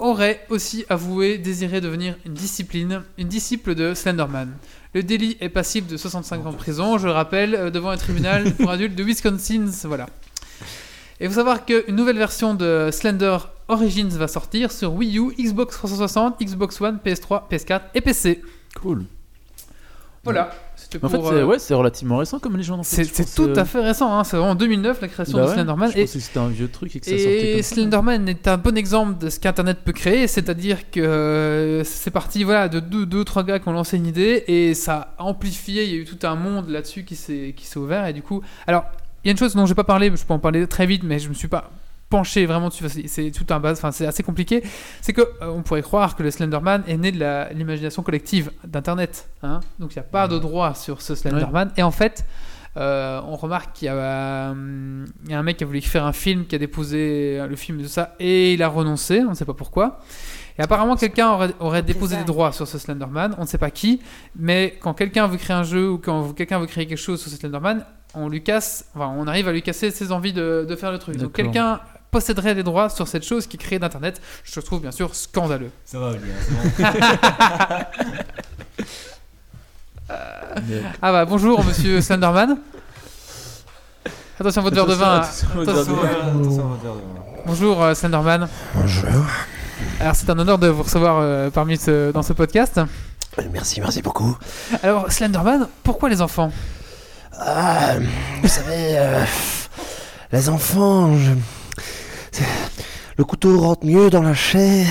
[0.00, 4.52] aurait aussi avoué désirer devenir une discipline, une disciple de Slenderman.
[4.92, 7.96] Le délit est passible de 65 ans de prison, je le rappelle, euh, devant un
[7.96, 9.66] tribunal pour adultes de Wisconsin.
[9.84, 10.06] Voilà.
[11.20, 15.32] Et il faut savoir qu'une nouvelle version de Slender Origins va sortir sur Wii U,
[15.38, 18.42] Xbox 360, Xbox One, PS3, PS4 et PC.
[18.74, 19.04] Cool.
[20.24, 20.50] Voilà.
[20.88, 22.80] C'était En fait, c'est euh, ouais, c'est relativement récent comme légende.
[22.80, 23.04] En fait.
[23.04, 25.90] c'est tout à fait récent, hein, c'est vraiment 2009 la création Bah de ouais, Slenderman.
[25.90, 27.74] Je Et pensais que c'était un vieux truc et que ça sortait ça.
[27.74, 32.44] Slenderman est un bon exemple de ce qu'Internet peut créer, c'est-à-dire que euh, c'est parti
[32.44, 35.84] voilà, de deux, deux, trois gars qui ont lancé une idée et ça a amplifié,
[35.84, 38.42] il y a eu tout un monde là-dessus qui s'est ouvert et du coup...
[38.68, 38.84] Alors,
[39.24, 40.86] il y a une chose dont je vais pas parler, je peux en parler très
[40.86, 41.70] vite, mais je me suis pas
[42.08, 44.62] penché vraiment dessus, c'est tout un base, enfin c'est assez compliqué,
[45.00, 49.28] c'est que euh, on pourrait croire que le Slenderman est né de l'imagination collective d'Internet,
[49.42, 49.60] hein.
[49.78, 52.24] Donc il n'y a pas de droit sur ce Slenderman, et en fait,
[52.76, 55.80] euh, on remarque qu'il y, a, euh, il y a un mec qui a voulu
[55.80, 59.30] faire un film, qui a déposé le film tout ça, et il a renoncé, on
[59.30, 59.98] ne sait pas pourquoi.
[60.58, 63.70] Et apparemment, quelqu'un aurait, aurait déposé des droits sur ce Slenderman, on ne sait pas
[63.70, 64.00] qui,
[64.36, 67.30] mais quand quelqu'un veut créer un jeu ou quand quelqu'un veut créer quelque chose sur
[67.30, 70.76] ce Slenderman, on lui casse, enfin, on arrive à lui casser ses envies de, de
[70.76, 71.18] faire le truc.
[71.18, 74.92] Donc quelqu'un posséderait des droits sur cette chose qui est créée d'Internet, je trouve bien
[74.92, 75.70] sûr scandaleux.
[75.84, 76.34] Ça va, bien.
[80.68, 82.58] Mais- Ah bah bonjour monsieur Slenderman.
[84.38, 85.20] Attention votre verre de vin.
[85.20, 86.02] Attention, votre verre de Attention.
[86.02, 86.74] vin.
[86.74, 87.02] Attention,
[87.46, 88.48] Bonjour euh, Slenderman.
[88.74, 89.10] Bonjour.
[90.00, 92.80] Alors c'est un honneur de vous recevoir euh, parmi ce, dans ce podcast.
[93.52, 94.36] Merci, merci beaucoup.
[94.82, 96.52] Alors Slenderman, pourquoi les enfants?
[97.38, 97.94] Ah,
[98.42, 99.22] vous savez, euh,
[100.32, 101.32] les enfants, je-
[103.18, 104.86] le couteau rentre mieux dans la chair.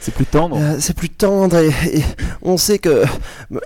[0.00, 0.56] C'est plus tendre.
[0.58, 2.02] Euh, c'est plus tendre et, et
[2.40, 3.04] on sait que
[3.50, 3.58] mm,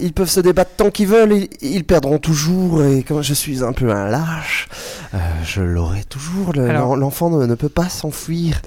[0.00, 3.62] ils peuvent se débattre tant qu'ils veulent, ils, ils perdront toujours et quand je suis
[3.62, 4.68] un peu un lâche,
[5.14, 6.52] euh, je l'aurai toujours.
[6.52, 8.60] Le- L'enfant ne, ne peut pas s'enfuir,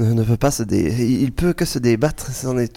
[0.00, 0.92] ne, ne peut pas se dé...
[1.20, 2.72] il peut que se débattre, c'en est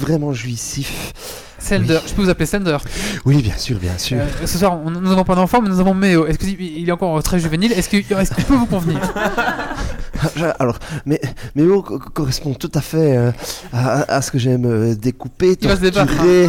[0.00, 1.12] vraiment jouissif.
[1.60, 2.00] Slender, Oui.
[2.08, 2.76] je peux vous appeler Slender.
[3.24, 4.18] Oui, bien sûr, bien sûr.
[4.18, 6.26] Euh, ce soir, on- nous n'avons pas d'enfant, mais nous avons Méo.
[6.26, 7.72] Est-ce qu'il il est encore très juvénile?
[7.72, 8.98] Est-ce qu'il est-ce qu'il peut vous convenir?
[10.58, 11.18] Alors, mais
[11.54, 13.32] Méo co- correspond tout à fait euh,
[13.72, 16.24] à, à ce que j'aime euh, découper, Il va se débattre, hein.
[16.26, 16.48] euh,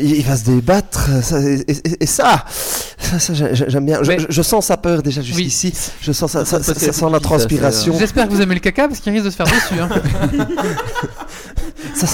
[0.00, 1.08] il, il va se débattre.
[1.22, 2.44] ça, et, et- et ça,
[2.98, 3.98] ça, ça, j'ai- j'aime bien.
[4.02, 5.72] Je, Mais- je- je sens sa peur déjà jusqu'ici.
[6.00, 7.96] Je sens ça, ça, Ça, ça, c'est ça sent la transpiration.
[7.98, 9.80] J'espère que vous aimez le caca parce qu'il risque de se faire dessus.
[9.80, 9.88] Hein.
[11.94, 12.06] Ça,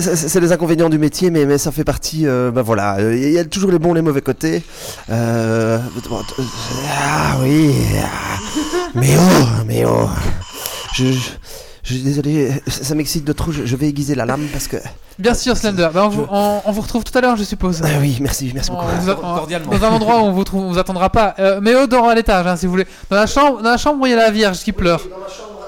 [0.00, 2.26] c'est les inconvénients du métier, mais, mais ça fait partie.
[2.26, 4.62] euh, ben voilà, euh, il y a toujours les bons, les mauvais côtés.
[5.10, 5.78] Euh,
[6.88, 7.74] ah oui,
[8.94, 10.08] mais oh, mais oh.
[10.94, 11.18] Je, je,
[11.82, 13.52] je suis désolé, ça, ça m'excite de trop.
[13.52, 14.76] Je, je vais aiguiser la lame parce que.
[15.18, 15.88] Bien sûr, Slender.
[15.92, 17.80] Bah, on, vous, on- on vous retrouve tout à l'heure, je suppose.
[17.84, 18.86] Ah oui, merci, merci On beaucoup.
[19.00, 19.70] vous a- on- Cordialement.
[19.72, 21.34] dans un endroit où on vous, trouve, on vous attendra pas.
[21.38, 22.86] Euh, Méo dort à l'étage, hein, si vous voulez.
[23.10, 25.00] Dans la chambre, dans la chambre où il y a la Vierge qui pleure.
[25.10, 25.60] Dans la chambre,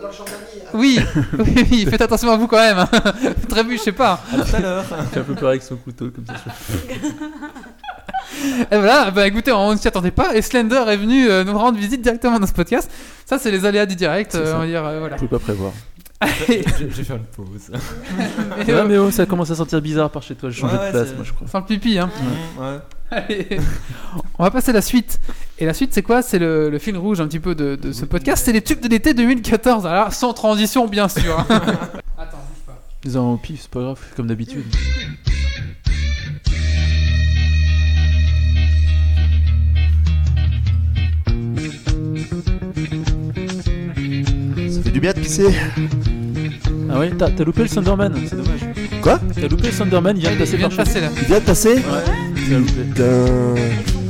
[0.00, 0.63] dans la chambre d'amis.
[0.74, 0.98] Oui,
[1.38, 2.78] oui, oui, faites attention à vous quand même.
[2.78, 2.88] hein.
[3.48, 4.20] Trébu, je sais pas.
[4.32, 4.84] À tout à l'heure.
[5.16, 6.34] Un peu pareil avec son couteau comme ça.
[8.70, 10.34] Et voilà, bah écoutez, on ne s'y attendait pas.
[10.34, 12.90] Et Slender est venu euh, nous rendre visite directement dans ce podcast.
[13.24, 14.84] Ça, c'est les aléas du direct, euh, on va dire.
[14.84, 15.16] euh, voilà.
[15.16, 15.72] Je peux pas prévoir.
[16.48, 17.70] Et, J'ai j'ai fait une pause.
[17.70, 20.50] et, Ouais, euh, mais oh, ça commence à sentir bizarre par chez toi.
[20.50, 21.46] J'ai changé Ouais, de place, c'est- moi, je crois.
[21.48, 22.10] sans le pipi, hein.
[22.58, 22.78] Ouais.
[23.10, 23.46] Allez.
[24.38, 25.20] On va passer à la suite.
[25.58, 26.20] Et la suite, c'est quoi?
[26.22, 28.44] C'est le, le fil rouge un petit peu de, de ce podcast.
[28.44, 29.86] C'est les tubes de l'été 2014.
[29.86, 31.38] Alors, sans transition, bien sûr.
[31.48, 32.82] Attends, bouge pas.
[33.04, 34.64] Ils ont pif, c'est pas grave, comme d'habitude.
[44.70, 45.48] Ça fait du bien de pisser.
[46.90, 48.60] Ah ouais, t'as t'as loupé le Thunderman, c'est dommage.
[49.02, 49.20] Quoi?
[49.34, 51.08] T'as loupé le Thunderman, il vient de Il passer vient par de passer là.
[51.16, 51.74] Il vient de passer?
[51.74, 51.82] Ouais,
[52.36, 52.72] tu l'as loupé.
[52.94, 54.03] Putain.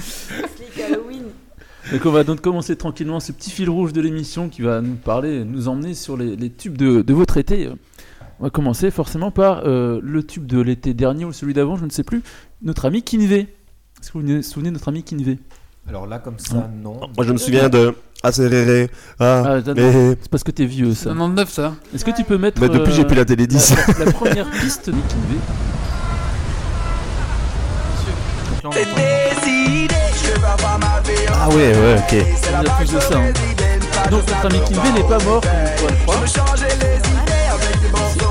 [0.00, 1.24] Slick Halloween.
[1.92, 4.94] Donc on va donc commencer tranquillement ce petit fil rouge de l'émission qui va nous
[4.94, 7.68] parler, nous emmener sur les, les tubes de, de votre été.
[8.38, 11.84] On va commencer forcément par euh, le tube de l'été dernier ou celui d'avant, je
[11.84, 12.22] ne sais plus,
[12.62, 13.40] notre ami Kinvey.
[14.00, 15.38] Est-ce que vous vous souvenez de notre ami Kinvey?
[15.86, 17.00] Alors là, comme ça, non.
[17.16, 18.30] Moi, je me souviens de Ah,
[19.18, 20.16] Ah, non, mais.
[20.20, 21.10] C'est parce que t'es vieux ça.
[21.10, 21.72] 99, ça.
[21.94, 23.74] Est-ce que tu peux mettre Mais depuis, euh, j'ai plus la télé 10.
[23.98, 24.94] la, la première piste de
[31.32, 32.12] Ah ouais, ouais, ok.
[32.12, 33.16] Il y a plus de ça.
[33.16, 33.32] hein.
[34.10, 36.24] Donc notre ami Kinvey n'est pas mort, comme on pourrait le croire.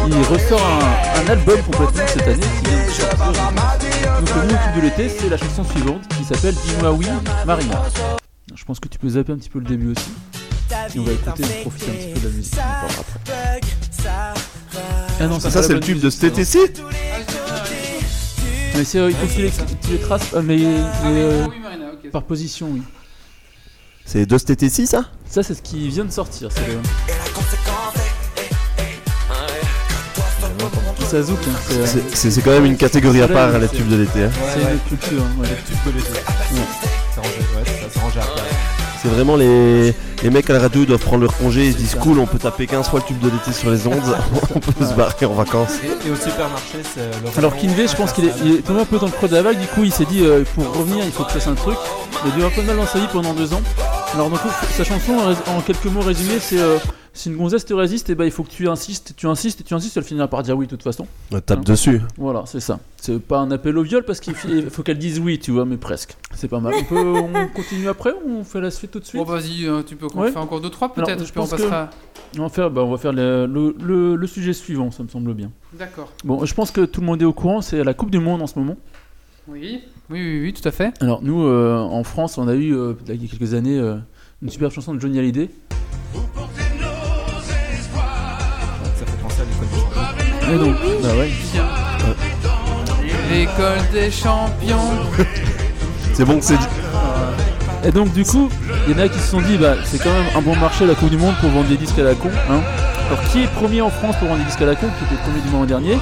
[0.08, 3.18] Il ressort un, un album complètement cette année qui vient de sortir.
[4.20, 7.08] Donc le nouveau tube de l'été, c'est la chanson suivante qui s'appelle Dis-moi oui,
[7.46, 7.82] Marina.
[8.56, 10.10] Je pense que tu peux zapper un petit peu le début aussi.
[10.96, 12.54] Et on va écouter, profiter un petit peu de la musique.
[15.22, 16.60] Ah non, Ça, pas la c'est le tube de cet ça.
[18.76, 20.68] Mais c'est, euh, il faut que tu les, traces, euh, mais, mais,
[21.06, 21.48] euh,
[22.12, 22.82] par position, oui.
[24.06, 25.06] C'est de cet été-ci, ça?
[25.30, 26.50] Ça, c'est ce qui vient de sortir.
[26.52, 26.62] C'est.
[31.10, 33.68] Ça zouk, hein, c'est, euh, C'est- C'est c'est quand même une catégorie à part, les
[33.68, 34.24] tubes de l'été.
[34.26, 34.32] hein.
[34.54, 35.24] c'est Ouais, une culture.
[35.24, 35.48] hein, ouais.
[35.68, 36.10] Tu peux l'été.
[39.02, 41.96] C'est vraiment les, les mecs à la radio doivent prendre leur congé, ils se disent
[41.96, 43.96] cool, on peut taper 15 fois le tube de l'été sur les ondes,
[44.56, 45.76] on peut se barrer en vacances.
[45.84, 48.82] Et, et au supermarché, c'est le Alors Kinvey, je pense qu'il est, il est tombé
[48.82, 50.66] un peu dans le creux de la vague, du coup il s'est dit euh, pour
[50.76, 51.78] revenir il faut que je fasse un truc.
[52.26, 53.62] Il a dû avoir pas mal dans sa vie pendant deux ans.
[54.14, 54.40] Alors donc
[54.76, 55.14] sa chanson
[55.48, 56.78] en quelques mots résumés c'est euh,
[57.20, 59.64] Si une gonzesse te résiste, eh ben, il faut que tu insistes, tu insistes, et
[59.66, 61.06] tu insistes, elle finira par dire oui de toute façon.
[61.34, 61.62] On tape Hein.
[61.66, 62.02] dessus.
[62.18, 62.80] Voilà, c'est ça.
[62.96, 65.76] C'est pas un appel au viol parce qu'il faut qu'elle dise oui, tu vois, mais
[65.76, 66.16] presque.
[66.34, 66.74] C'est pas mal.
[66.80, 69.20] On, peut, on continue après ou on fait la suite tout de suite?
[69.22, 70.32] Bon, vas-y, euh, tu peux en Ouais.
[70.32, 71.90] faire encore 2-3 Alors, peut-être, je puis on pense que- passera.
[72.38, 75.10] On va faire, bah, on va faire le, le- le- le sujet suivant, ça me
[75.10, 75.52] semble bien.
[75.78, 76.14] D'accord.
[76.24, 78.42] Bon, je pense que tout le monde est au courant, c'est la Coupe du Monde
[78.42, 78.78] en ce moment.
[79.50, 79.82] Oui.
[80.10, 80.94] oui, oui, oui, tout à fait.
[81.02, 83.98] Alors nous, euh, en France, on a eu, euh, il y a quelques années, euh,
[84.42, 85.50] une superbe chanson de Johnny Hallyday.
[86.14, 86.69] Ça
[90.50, 90.56] l'école des champions.
[90.56, 91.32] Et donc, bah ouais.
[93.32, 94.78] L'école des champions.
[96.14, 96.66] C'est bon que c'est dit.
[97.86, 98.50] Et donc du coup,
[98.88, 100.86] il y en a qui se sont dit, bah c'est quand même un bon marché
[100.86, 102.30] la Coupe du Monde pour vendre des disques à la con.
[102.50, 102.60] Hein.
[103.08, 105.22] Alors qui est premier en France pour vendre des disques à la con, qui était
[105.24, 105.98] premier du mois dernier?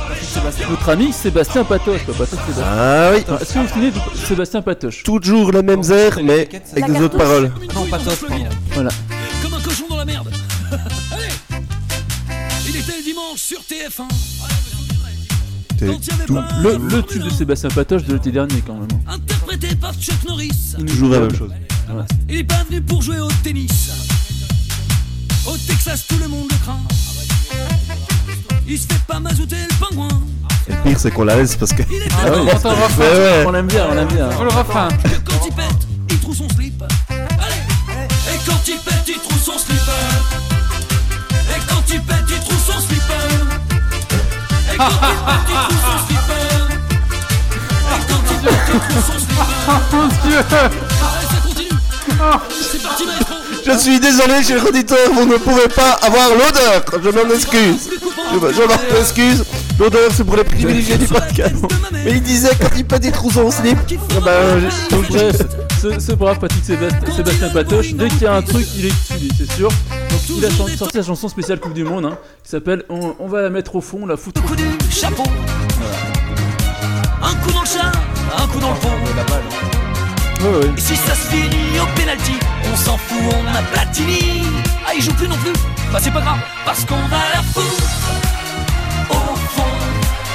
[0.69, 2.65] Notre ami Sébastien Patoche, pas Patoche, Sébastien.
[2.65, 3.19] Ah oui.
[3.39, 5.03] Est-ce que vous vous souvenez de Sébastien Patoche?
[5.03, 7.51] Toujours les mêmes airs, mais avec des autres paroles.
[7.75, 8.45] Non, pas top, pardon.
[8.73, 8.89] Voilà.
[13.37, 14.07] Sur TF1.
[15.77, 18.31] T'es Quand il y avait tout- pas Le, le tube de Sébastien Patoche de l'été
[18.31, 18.87] dernier quand même.
[19.07, 20.51] Interprété par Chuck Norris.
[20.87, 21.51] Toujours la même chose.
[22.27, 23.89] Il est pas venu pour jouer au tennis.
[25.45, 26.79] Au Texas, tout le monde le craint.
[28.67, 30.07] Il se fait pas mazouter le pingouin.
[30.67, 31.83] Et le pire, c'est qu'on la laisse parce que.
[31.89, 32.45] Il est Ah oui.
[32.45, 32.73] Le refrain.
[32.99, 33.43] Ouais, ouais.
[33.47, 34.29] On l'aime bien, on l'aime bien.
[34.37, 34.89] Oh, le refrain.
[34.89, 36.83] que quand il pète, il trouve son slip.
[37.09, 39.79] Allez Et quand il pète, il trouve son slip.
[41.89, 43.01] Et quand il pète, il trouve son slip.
[44.73, 46.25] Et quand il pète, il trouve son slip.
[47.79, 49.37] Et quand il pète, il trouve son slip.
[49.93, 50.39] Mon Dieu.
[50.51, 51.79] Allez, ça continue.
[52.71, 53.35] C'est parti, maestro.
[53.65, 56.83] Je suis désolé, cher auditeur, vous ne pouvez pas avoir l'odeur.
[57.03, 57.89] Je m'en excuse.
[58.31, 59.43] Je, je m'en excuse.
[59.79, 61.55] L'odeur, c'est pour les privilégiés du podcast.
[61.91, 63.77] Mais il disait quand il pète des trous son slip.
[64.15, 65.35] Ah ben, j'ai- Donc bref,
[65.81, 68.89] ce, ce brave Patrick Sébastien, Sébastien Patoche, dès qu'il y a un truc, il est
[68.89, 69.69] dessus, c'est sûr.
[70.29, 73.41] Il a sorti la chanson spéciale Coupe du Monde, hein, qui s'appelle on, on va
[73.41, 74.41] la mettre au fond, la foutre.
[74.43, 75.23] coup du chapeau.
[77.21, 77.91] Un coup dans le chat,
[78.37, 78.89] un coup dans le pont.
[80.43, 80.73] Ouais, ouais.
[80.77, 82.33] Et si ça se finit au penalty,
[82.71, 84.43] on s'en fout, on a Platini.
[84.85, 85.53] Ah, il joue plus non plus.
[85.91, 87.83] Bah, c'est pas grave, parce qu'on va la foutre.
[89.09, 89.63] Au fond,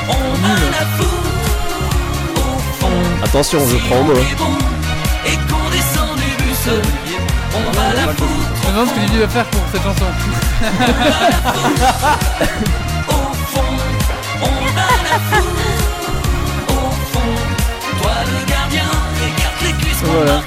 [0.09, 1.23] on va la foutre.
[2.37, 4.15] Au fond, Attention, je prends mot.
[6.65, 8.29] On va la foutre.
[8.63, 10.05] Je me demande ce que Lily va faire pour cette chanson.
[13.09, 13.61] Au fond,
[14.43, 15.63] on va la foutre.
[16.69, 17.35] Au fond,
[18.01, 18.91] toi le gardien,
[19.27, 20.41] écarte les cuisses qu'on Voilà.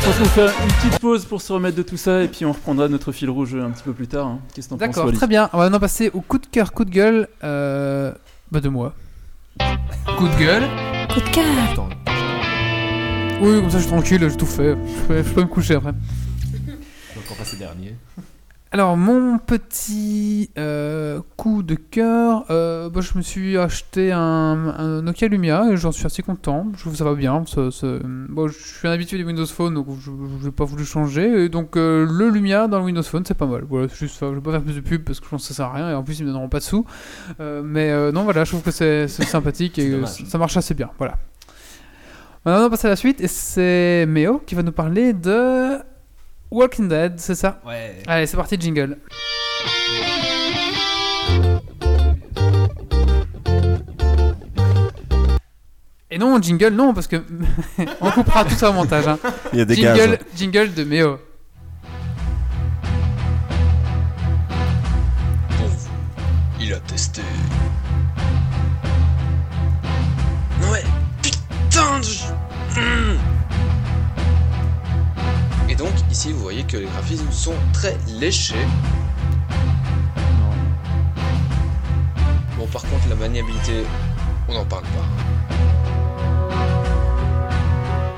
[0.00, 2.28] Je pense qu'on va faire une petite pause pour se remettre de tout ça et
[2.28, 4.26] puis on reprendra notre fil rouge un petit peu plus tard.
[4.26, 4.38] hein.
[4.54, 5.48] Qu'est-ce que t'en penses, D'accord, très bien.
[5.52, 8.12] On va maintenant passer au coup de cœur, coup de gueule euh,
[8.50, 8.92] bah de moi.
[10.18, 10.64] Coup de gueule.
[11.14, 11.44] Coup de cœur.
[13.40, 14.76] Oui, comme ça je suis tranquille, j'ai tout fait.
[14.76, 15.92] Je peux, je peux me coucher après.
[15.92, 17.94] donc on passe dernier.
[18.72, 25.02] Alors, mon petit euh, coup de cœur, euh, bah, je me suis acheté un, un
[25.02, 26.68] Nokia Lumia et j'en suis assez content.
[26.76, 27.44] Je trouve ça va bien.
[27.46, 30.10] ça- ça- bon, je suis un habitué des Windows Phone, donc je
[30.44, 31.46] n'ai pas voulu changer.
[31.46, 33.64] Et donc, euh, le Lumia dans le Windows Phone, c'est pas mal.
[33.68, 34.18] Voilà, juste.
[34.20, 35.72] Je vais pas faire plus de pub parce que je pense que ça sert à
[35.74, 36.84] rien et en plus, ils me donneront pas de sous.
[37.40, 40.90] Mais non, voilà, je trouve que c'est sympathique et ça marche assez bien.
[40.98, 41.18] Voilà.
[42.44, 45.78] Maintenant, on va passer à la suite et c'est Méo qui va nous parler de
[46.50, 47.60] Walking Dead, c'est ça?
[47.66, 48.02] Ouais.
[48.06, 48.96] Allez, c'est parti, jingle.
[56.10, 57.16] Et non, jingle, non, parce que
[58.00, 59.06] on coupera tout ça au montage.
[59.06, 59.18] Hein.
[59.52, 60.18] Il y a des Jingle, gaz.
[60.36, 61.18] jingle de Méo.
[66.58, 67.22] Il a testé.
[76.28, 78.66] Vous voyez que les graphismes sont très léchés.
[82.58, 83.84] Bon, par contre, la maniabilité,
[84.48, 85.06] on n'en parle pas.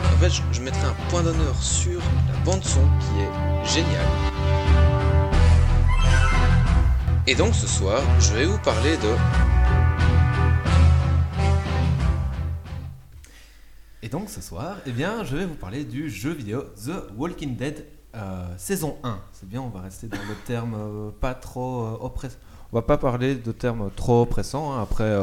[0.05, 4.09] En fait, je, je mettrai un point d'honneur sur la bande-son qui est géniale.
[7.29, 9.62] Et donc ce soir, je vais vous parler de...
[14.05, 17.55] Et donc ce soir, eh bien, je vais vous parler du jeu vidéo The Walking
[17.55, 17.87] Dead
[18.17, 19.17] euh, saison 1.
[19.33, 22.37] C'est bien, on va rester dans le terme euh, pas trop euh, oppressant.
[22.73, 24.73] On va pas parler de termes trop oppressants.
[24.73, 24.83] hein.
[24.83, 25.17] Après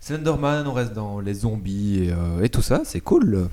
[0.00, 2.10] Slenderman, on reste dans les zombies
[2.42, 3.48] et, tout ça, c'est cool.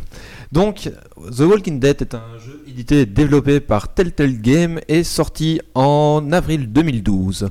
[0.52, 5.62] Donc, The Walking Dead est un jeu édité et développé par Telltale Game et sorti
[5.74, 7.48] en avril 2012.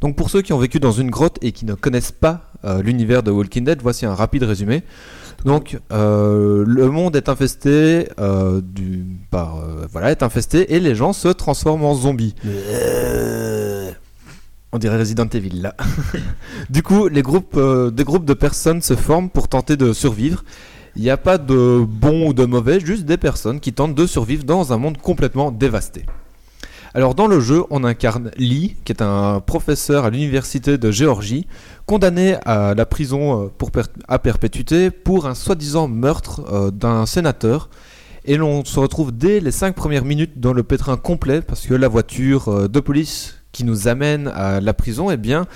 [0.00, 2.52] Donc pour ceux qui ont vécu dans une grotte et qui ne connaissent pas
[2.84, 4.84] l'univers de Walking Dead, voici un rapide résumé.
[5.44, 10.94] Donc, euh, le monde est infesté euh, du, par, euh, voilà, est infesté et les
[10.94, 12.34] gens se transforment en zombies.
[14.74, 15.74] On dirait Resident Evil là.
[16.70, 17.58] du coup, les groupes,
[17.92, 20.44] des groupes de personnes se forment pour tenter de survivre.
[20.96, 24.06] Il n'y a pas de bon ou de mauvais, juste des personnes qui tentent de
[24.06, 26.04] survivre dans un monde complètement dévasté.
[26.94, 31.46] Alors dans le jeu, on incarne Lee, qui est un professeur à l'université de Géorgie,
[31.86, 37.70] condamné à la prison euh, à perpétuité pour un soi-disant meurtre euh, d'un sénateur.
[38.26, 41.72] Et l'on se retrouve dès les 5 premières minutes dans le pétrin complet parce que
[41.72, 45.46] la voiture euh, de police qui nous amène à la prison eh bien,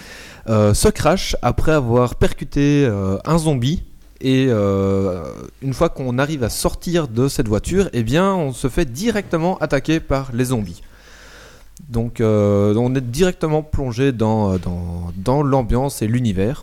[0.47, 2.87] se crache après avoir percuté
[3.25, 3.85] un zombie.
[4.21, 8.85] Et une fois qu'on arrive à sortir de cette voiture, eh bien, on se fait
[8.85, 10.83] directement attaquer par les zombies.
[11.89, 16.63] Donc euh, on est directement plongé dans, euh, dans, dans l'ambiance et l'univers.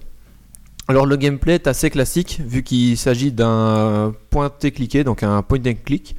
[0.88, 5.76] Alors le gameplay est assez classique vu qu'il s'agit d'un point-et-cliqué, donc un point and
[5.86, 6.15] click.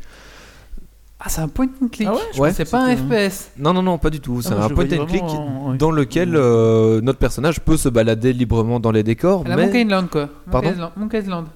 [1.21, 2.09] Ah, c'est un point and click.
[2.11, 2.53] Ah ouais, Ouais.
[2.53, 3.51] C'est pas un FPS.
[3.59, 4.43] Non, non, non, pas du tout.
[4.43, 7.77] C'est Ah, moi, un point and click vraiment en- dans lequel euh, notre personnage peut
[7.77, 9.45] se balader librement dans les décors.
[9.47, 10.29] La mais Monkey Island, quoi.
[10.51, 11.47] Pardon Monkey Island.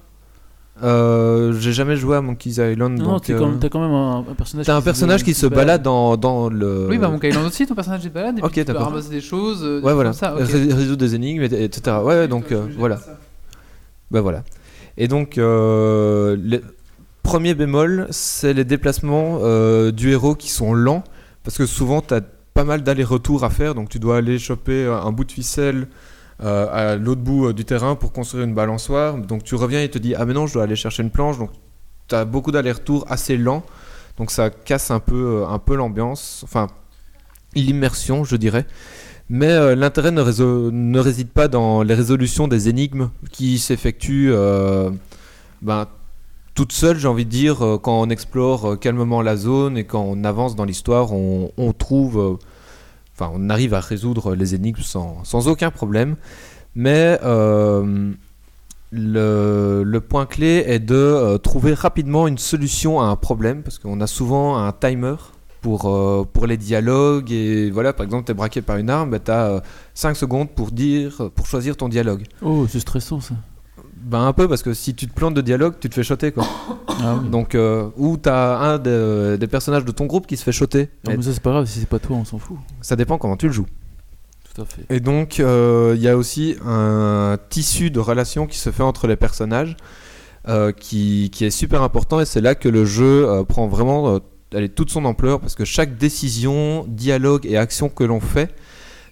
[0.83, 2.97] Euh, j'ai jamais joué à Monkey's Island.
[2.97, 4.65] Non, non, donc, t'es euh, quand t'as quand même un, un personnage.
[4.65, 6.87] T'as un qui se balade dans, dans le.
[6.89, 9.09] Oui, bah Monkey Island aussi, ton personnage est balade et puis Ok, tu peux ramasser
[9.09, 9.63] des choses.
[9.63, 10.09] euh, des Ouais, choses voilà.
[10.11, 10.31] comme ça.
[10.75, 11.97] Résoudre des énigmes, et- etc.
[11.99, 12.99] Ouais, ouais, donc euh, voilà.
[14.11, 14.43] Bah voilà.
[14.97, 16.61] Et donc, le
[17.23, 19.39] premier bémol, c'est les déplacements
[19.91, 21.03] du héros qui sont lents,
[21.43, 22.21] parce que souvent, tu as
[22.53, 25.87] pas mal d'allers-retours à faire, donc tu dois aller choper un bout de ficelle
[26.41, 29.17] à l'autre bout euh, du terrain pour construire une balançoire.
[29.17, 31.37] Donc tu reviens et te dis, ah mais non, je dois aller chercher une planche,
[31.37, 31.51] donc
[32.07, 33.63] tu as beaucoup d'allers-retours assez lents,
[34.17, 36.67] donc ça casse un peu, euh, un peu l'ambiance, enfin,
[37.55, 38.65] l'immersion, je dirais.
[39.29, 44.89] Mais euh, l'intérêt ne, réside pas dans les résolutions des énigmes qui s'effectuent euh,
[45.61, 45.87] ben,
[46.59, 49.85] toutes seules, j'ai envie de dire, euh, quand on explore euh, calmement la zone et
[49.85, 52.35] quand on avance dans l'histoire, on, trouve, euh,
[53.19, 56.15] enfin, on arrive à résoudre les énigmes sans, sans aucun problème.
[56.75, 58.11] Mais euh,
[58.91, 63.79] le, le point clé est de euh, trouver rapidement une solution à un problème, parce
[63.79, 65.15] qu'on a souvent un timer
[65.61, 67.31] pour, euh, pour les dialogues.
[67.31, 69.61] Et voilà, par exemple, tu es braqué par une arme, tu as
[69.93, 72.23] 5 secondes pour, dire, pour choisir ton dialogue.
[72.41, 73.35] Oh, c'est stressant ça.
[74.01, 76.31] Ben un peu, parce que si tu te plantes de dialogue, tu te fais shotter,
[76.31, 76.45] quoi.
[77.01, 77.29] Ah oui.
[77.29, 80.51] Donc, euh, ou tu as un des, des personnages de ton groupe qui se fait.
[81.05, 82.57] Non, Et mais ça, c'est pas grave, si c'est pas toi, on s'en fout.
[82.81, 83.67] ça dépend comment tu le joues.
[84.53, 84.81] Tout à fait.
[84.89, 89.07] Et donc, euh, il y a aussi un tissu de relations qui se fait entre
[89.07, 89.77] les personnages
[90.49, 94.19] euh, qui, qui est super important et c'est là que le jeu euh, prend vraiment
[94.75, 98.53] toute son ampleur parce que chaque décision, dialogue et action que l'on fait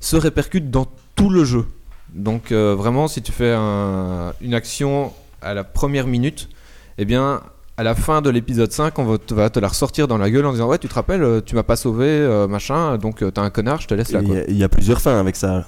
[0.02, 1.66] se répercute dans tout le jeu.
[2.14, 6.50] Donc, euh, vraiment, si tu fais un- une action à la première minute,
[6.98, 7.42] eh bien.
[7.80, 10.32] À la fin de l'épisode 5, on va te, va te la ressortir dans la
[10.32, 13.22] gueule en disant Ouais, tu te rappelles, euh, tu m'as pas sauvé, euh, machin, donc
[13.22, 14.22] euh, t'es un connard, je te laisse là.
[14.24, 15.64] Il y, a- il y a plusieurs fins avec ça.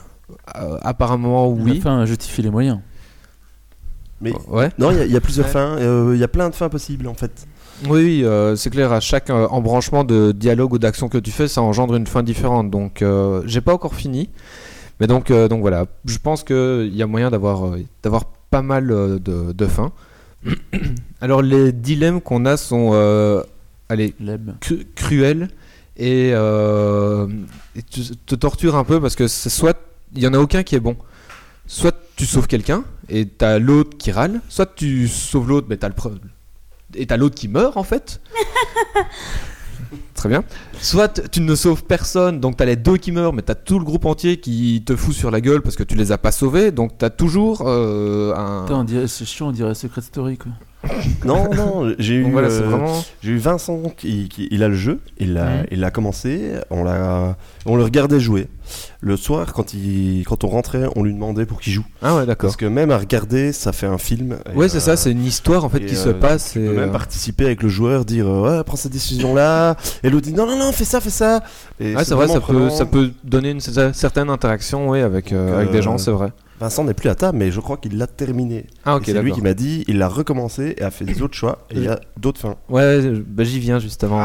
[0.58, 1.76] Euh, apparemment, oui.
[1.78, 2.80] Enfin, justifier les moyens.
[4.22, 4.72] Mais Ouais.
[4.80, 5.52] non, il y a- il y, a plusieurs Ouais.
[5.52, 5.78] fins.
[5.78, 7.46] euh, Il y a plein de fins possibles en fait.
[7.88, 8.92] Oui, oui, euh, c'est clair.
[8.92, 12.24] À chaque euh, embranchement de dialogue ou d'action que tu fais, ça engendre une fin
[12.24, 12.72] différente.
[12.72, 14.30] Donc, euh, j'ai pas encore fini.
[15.00, 15.86] Mais donc, euh, donc voilà.
[16.06, 19.92] Je pense qu'il y a moyen d'avoir euh, d'avoir pas mal euh, de, de fins.
[21.22, 23.42] Alors, les dilemmes qu'on a sont, euh,
[23.90, 24.14] allez,
[24.62, 25.50] cru- cruels
[25.98, 27.28] et, euh,
[27.76, 29.78] et tu- te torturent un peu parce que soit
[30.16, 30.96] il y en a aucun qui est bon.
[31.68, 35.90] Soit tu sauves quelqu'un et t'as l'autre qui râle, soit tu sauves l'autre mais t'as
[35.90, 36.18] le pre-
[36.96, 38.22] et t'as l'autre qui meurt en fait.
[40.14, 40.44] Très bien.
[40.82, 43.86] Soit tu ne sauves personne, donc t'as les deux qui meurent, mais t'as tout le
[43.86, 46.72] groupe entier qui te fout sur la gueule parce que tu les as pas sauvés,
[46.72, 48.64] donc t'as toujours euh, un.
[48.66, 50.52] Putain, on dirait- c'est chiant, on dirait Secret Story quoi.
[51.26, 53.04] Non, non, j'ai eu, Donc voilà, c'est euh, vraiment.
[53.22, 56.84] j'ai eu Vincent qui, qui- il a le jeu, il l'a, il l'a commencé, on
[56.84, 58.48] l'a, on le regardait jouer.
[59.02, 61.86] Le soir, quand il, quand on rentrait, on lui demandait pour qu'il joue.
[62.02, 62.50] Ah ouais, d'accord.
[62.50, 64.38] Parce que même à regarder, ça fait un film.
[64.56, 66.52] Ouais, c'est euh, ça, c'est une histoire en fait qui euh, se passe.
[66.54, 69.34] Tu et, peux même euh, participer avec le joueur, dire euh, ouais, prends cette décision
[69.34, 71.44] là, et l'autre dit non, non, non, fais ça, fais ça.
[71.80, 75.32] Et Ouais, c'est vrai, ça peut, ça peut donner une cer- certaine interaction ouais, avec,
[75.34, 76.32] euh, Donc, avec des euh, gens, c'est vrai.
[76.60, 78.68] Vincent n'est plus à table, mais je crois qu'il l'a terminé.
[78.84, 81.22] Ah Et ok, c'est lui qui m'a dit, il a recommencé et a fait des
[81.22, 82.56] autres choix, et il y a d'autres fins.
[82.68, 84.22] Ouais, bah, j'y viens justement.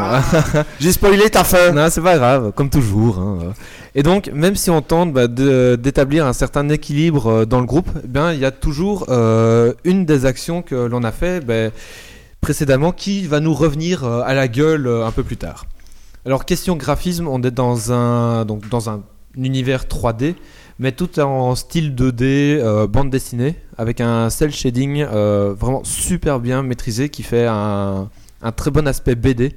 [0.80, 3.20] J'ai spoilé ta fin non, c'est pas grave, comme toujours.
[3.20, 3.54] hein.
[3.96, 7.88] Et donc, même si on tente bah, d'établir un certain équilibre euh, dans le groupe,
[8.02, 11.70] eh bien, il y a toujours euh, une des actions que l'on a fait bah,
[12.40, 15.66] précédemment qui va nous revenir euh, à la gueule un peu plus tard.
[16.26, 19.02] Alors, question graphisme, on est dans un, donc, dans un
[19.36, 20.34] univers 3D,
[20.80, 26.62] mais tout en style 2D, euh, bande dessinée, avec un cel shading vraiment super bien
[26.62, 28.08] maîtrisé qui fait un
[28.56, 29.54] très bon aspect BD.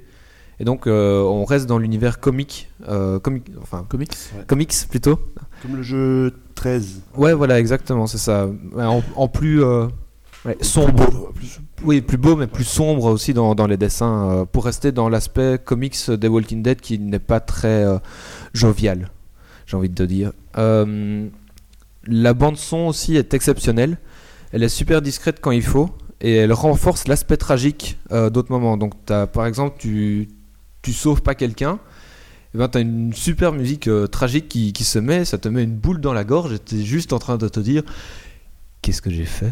[0.59, 4.13] Et donc, euh, on reste dans l'univers comique, euh, comique, enfin Comics
[4.47, 5.19] comics plutôt.
[5.61, 7.01] Comme le jeu 13.
[7.15, 8.49] Ouais, voilà, exactement, c'est ça.
[8.75, 9.87] En, en plus euh,
[10.45, 11.31] ouais, sombre.
[11.83, 15.09] Oui, plus beau, mais plus sombre aussi dans, dans les dessins, euh, pour rester dans
[15.09, 17.99] l'aspect comics des Walking Dead qui n'est pas très euh,
[18.53, 19.11] jovial,
[19.67, 20.31] j'ai envie de te dire.
[20.57, 21.27] Euh,
[22.05, 23.97] la bande-son aussi est exceptionnelle.
[24.51, 25.89] Elle est super discrète quand il faut,
[26.21, 28.77] et elle renforce l'aspect tragique euh, d'autres moments.
[28.77, 30.29] Donc, t'as, par exemple, tu,
[30.87, 31.79] tu sauves pas quelqu'un.
[32.55, 35.63] Et ben, t'as une super musique euh, tragique qui, qui se met, ça te met
[35.63, 37.83] une boule dans la gorge, et t'es juste en train de te dire
[38.81, 39.51] qu'est-ce que j'ai fait?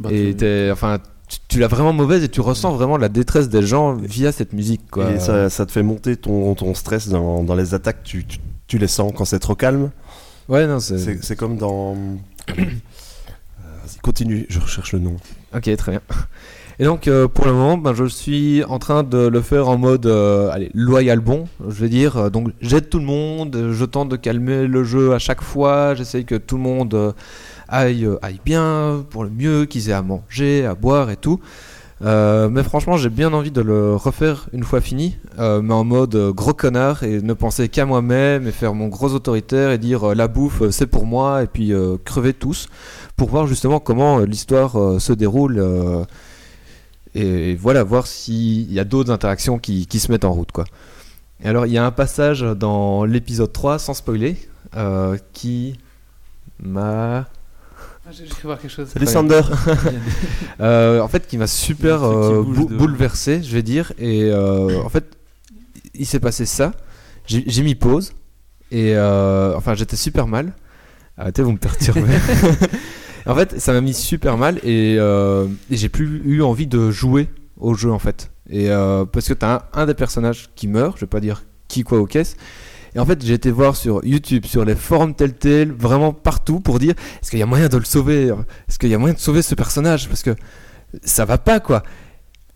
[0.00, 3.08] Bah, et tu- t'es- enfin, tu, tu l'as vraiment mauvaise et tu ressens vraiment la
[3.08, 4.82] détresse des gens via cette musique.
[4.90, 5.12] Quoi.
[5.12, 8.02] Et ça, ça te fait monter ton, ton stress dans, dans les attaques.
[8.02, 9.90] Tu, tu, tu les sens quand c'est trop calme?
[10.48, 10.98] Ouais, non, c'est.
[10.98, 11.96] C'est c'est comme dans.
[13.64, 15.16] Euh, Vas-y, continue, je recherche le nom.
[15.54, 16.00] Ok, très bien.
[16.82, 19.78] Et donc, euh, pour le moment, ben, je suis en train de le faire en
[19.78, 22.16] mode euh, allez, loyal bon, je vais dire.
[22.16, 25.94] Euh, Donc, j'aide tout le monde, je tente de calmer le jeu à chaque fois,
[25.94, 27.14] j'essaye que tout le monde
[27.68, 31.38] aille, aille bien, pour le mieux, qu'ils aient à manger, à boire et tout.
[32.00, 36.52] Mais franchement, j'ai bien envie de le refaire une fois fini, mais en mode gros
[36.52, 40.68] connard et ne penser qu'à moi-même et faire mon gros autoritaire et dire la bouffe
[40.70, 41.72] c'est pour moi et puis
[42.04, 42.66] crever tous
[43.16, 45.62] pour voir justement comment l'histoire se déroule
[47.14, 50.52] et, voilà, voir s'il y a d'autres interactions qui, qui se mettent en route.
[50.52, 50.64] Quoi.
[51.44, 54.36] Et alors, il y a un passage dans l'épisode 3, sans spoiler,
[54.76, 55.78] euh, qui
[56.62, 57.26] m'a.
[58.04, 58.88] Ah, J'ai cru voir quelque chose.
[58.88, 59.42] Salut Sander
[60.60, 63.92] Euh, en fait, qui m'a super euh, bou- bouleversé, je vais dire.
[63.98, 65.04] Et euh, en fait,
[65.94, 66.72] il s'est passé ça.
[67.26, 68.12] J'ai j'ai mis pause.
[68.70, 70.52] Et euh, enfin, j'étais super mal.
[71.18, 72.02] Arrêtez, vous me perturbez.
[73.26, 74.58] en fait, ça m'a mis super mal.
[74.64, 78.30] Et, euh, et j'ai plus eu envie de jouer au jeu, en fait.
[78.50, 81.44] Et euh, parce que t'as un, un des personnages qui meurt, je vais pas dire
[81.68, 82.36] qui, quoi, ou qu'est-ce.
[82.94, 86.78] Et en fait, j'ai été voir sur YouTube, sur les forums Telltale, vraiment partout pour
[86.78, 88.26] dire est-ce qu'il y a moyen de le sauver?
[88.68, 90.08] Est-ce qu'il y a moyen de sauver ce personnage?
[90.08, 90.34] Parce que
[91.02, 91.82] ça va pas quoi.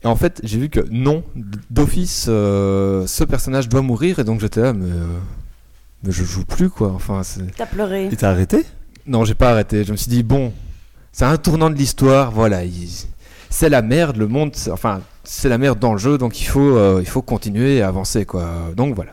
[0.05, 1.25] Et en fait, j'ai vu que non,
[1.71, 5.07] d'office, euh, ce personnage doit mourir et donc j'étais là, mais, euh,
[6.05, 6.93] mais je joue plus quoi.
[6.93, 8.09] Enfin, c'est- T'as pleuré.
[8.11, 8.67] Il t'a arrêté?
[9.07, 9.85] Non, j'ai pas arrêté.
[9.85, 10.53] Je me suis dit bon,
[11.13, 12.89] c'est un tournant de l'histoire, voilà, il-
[13.51, 16.77] c'est la merde, le monde, enfin, c'est la merde dans le jeu, donc il faut,
[16.77, 18.49] euh, il faut continuer et avancer quoi.
[18.77, 19.13] Donc voilà.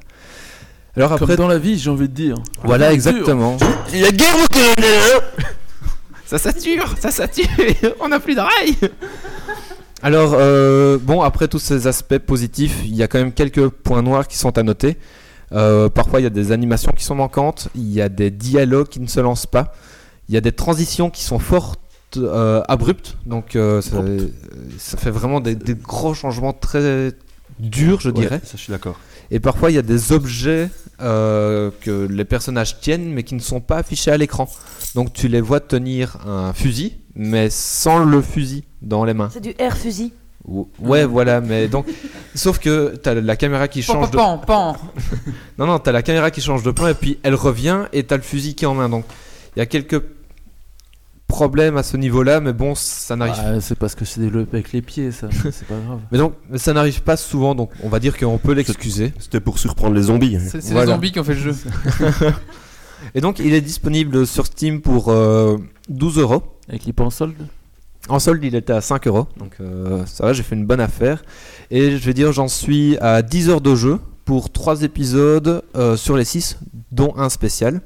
[0.95, 2.35] Alors Comme après, dans la vie, j'ai envie de dire.
[2.63, 2.93] voilà Dur.
[2.95, 3.57] exactement.
[3.93, 5.21] Il y a guerre au colonel
[6.25, 7.45] Ça sature, ça sature,
[7.99, 8.91] on n'a plus de rails.
[10.01, 14.01] Alors, euh, bon, après tous ces aspects positifs, il y a quand même quelques points
[14.01, 14.97] noirs qui sont à noter.
[15.53, 18.89] Euh, parfois, il y a des animations qui sont manquantes, il y a des dialogues
[18.89, 19.73] qui ne se lancent pas,
[20.29, 21.79] il y a des transitions qui sont fortes,
[22.17, 27.11] euh, abruptes, donc euh, ça, fait vraiment des, des gros changements très
[27.59, 28.35] durs, je dirais.
[28.35, 28.97] Ouais, ça, je suis d'accord.
[29.31, 30.69] Et parfois, il y a des objets
[31.01, 34.47] euh, que les personnages tiennent, mais qui ne sont pas affichés à l'écran.
[34.95, 39.29] Donc, tu les vois tenir un fusil, mais sans le fusil dans les mains.
[39.33, 40.13] C'est du air fusil.
[40.45, 41.85] Ou- Ouais, voilà, mais donc.
[42.35, 44.17] Sauf que tu as la caméra qui change de.
[44.17, 44.75] pan, pan.
[45.57, 48.03] Non, non, tu as la caméra qui change de plan, et puis elle revient, et
[48.03, 48.89] tu as le fusil qui est en main.
[48.89, 49.05] Donc,
[49.55, 50.01] il y a quelques
[51.27, 54.71] problèmes à ce niveau-là, mais bon, ça n'arrive Ah, c'est parce que c'est développé avec
[54.71, 55.29] les pieds, ça.
[55.51, 55.99] c'est pas grave.
[56.11, 59.13] Mais donc, mais ça n'arrive pas souvent, donc on va dire qu'on peut l'excuser.
[59.19, 60.37] C'était pour surprendre les zombies.
[60.41, 60.87] C'est c'est Voilà.
[60.87, 61.55] les zombies qui ont fait le jeu.
[63.15, 65.57] Et donc, il est disponible sur Steam pour euh,
[65.89, 66.43] 12 euros.
[66.69, 67.35] Avec les en solde
[68.09, 69.27] En solde, il était à 5 euros.
[69.37, 71.23] Donc, euh, ça va, j'ai fait une bonne affaire.
[71.71, 75.95] Et je vais dire, j'en suis à 10 heures de jeu pour 3 épisodes euh,
[75.95, 76.57] sur les 6,
[76.91, 77.81] dont un spécial.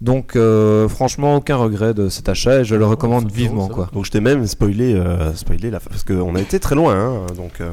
[0.00, 3.68] Donc, euh, franchement, aucun regret de cet achat et je le recommande vivement.
[3.68, 3.88] quoi.
[3.92, 6.94] Donc je t'ai même spoilé, euh, spoilé la parce qu'on a été très loin.
[6.94, 7.72] hein, donc, euh,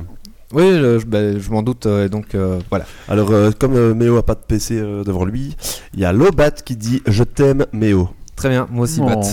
[0.53, 1.87] Oui, je, ben, je m'en doute.
[1.87, 2.85] euh, et donc, euh, voilà.
[3.09, 5.57] Alors, euh, comme euh, Méo a pas de PC euh, devant lui,
[5.95, 8.07] il y a Lobat qui dit Je t'aime, Méo.
[8.35, 9.07] Très bien, moi aussi, Non.
[9.07, 9.21] Bat.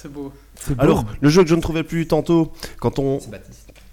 [0.00, 0.32] C'est beau.
[0.78, 3.18] Alors, le jeu que je ne trouvais plus tantôt, quand on,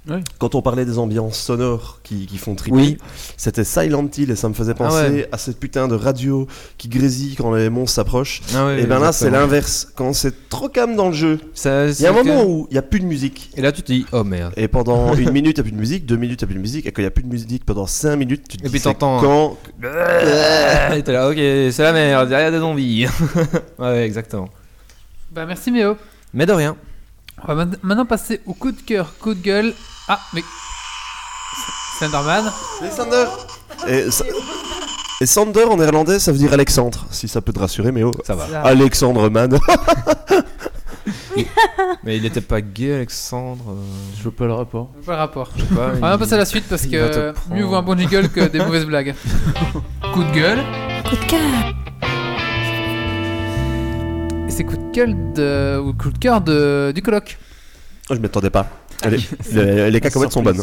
[0.08, 0.18] Oui.
[0.38, 2.98] quand on parlait des ambiances sonores qui, qui font triper, Oui.
[3.38, 5.30] c'était Silent Hill et ça me faisait Ah penser ouais.
[5.32, 6.46] à cette putain de radio
[6.78, 8.42] qui grésille quand les monstres s'approchent.
[8.54, 9.88] Ah oui, et ben là, c'est l'inverse.
[9.96, 12.74] Quand c'est trop calme dans le jeu, il y a un moment que- où il
[12.74, 13.50] n'y a plus de musique.
[13.58, 14.54] Et là, tu te dis, oh merde.
[14.58, 16.52] Et pendant une minute, il n'y a plus de musique, deux minutes, il n'y a
[16.52, 18.58] plus de musique, et quand il n'y a plus de musique pendant cinq minutes, tu
[18.58, 19.58] te Et dis t'entends- quand
[20.96, 23.08] Et t'es là, ok, c'est la merde, derrière des zombies.
[23.80, 24.50] ouais, exactement.
[25.36, 25.98] Bah merci Méo.
[26.34, 26.76] Mais de rien.
[27.44, 29.74] On va ma- maintenant passer au coup de cœur, coup de gueule.
[30.08, 30.42] Ah, mais.
[32.00, 32.52] Slenderman.
[32.86, 33.26] Et Sander
[33.88, 34.24] et, Sa-
[35.22, 38.12] et Sander en néerlandais, ça veut dire Alexandre, si ça peut te rassurer, oh.
[38.24, 38.48] Ça va.
[38.48, 39.58] Ça- Alexandre Man.
[42.04, 43.64] Mais il était pas gay, Alexandre.
[43.72, 43.76] euh,
[44.18, 44.90] Je vois pas le rapport.
[45.06, 45.50] Pas le rapport.
[45.58, 45.64] je.
[45.76, 48.60] On va passer à la suite parce que mieux vaut un bon jiggle que des
[48.60, 49.14] mauvaises blagues.
[50.14, 50.60] Coup de gueule.
[51.10, 51.42] Coup de cœur.
[54.48, 55.80] Et c'est coup de gueule de...
[55.80, 56.92] ou coup de cœur de...
[56.94, 57.38] du colloque.
[58.10, 58.70] Oh, je m'attendais pas.
[59.02, 59.18] Allez,
[59.52, 60.62] les, les cacahuètes sont bonnes.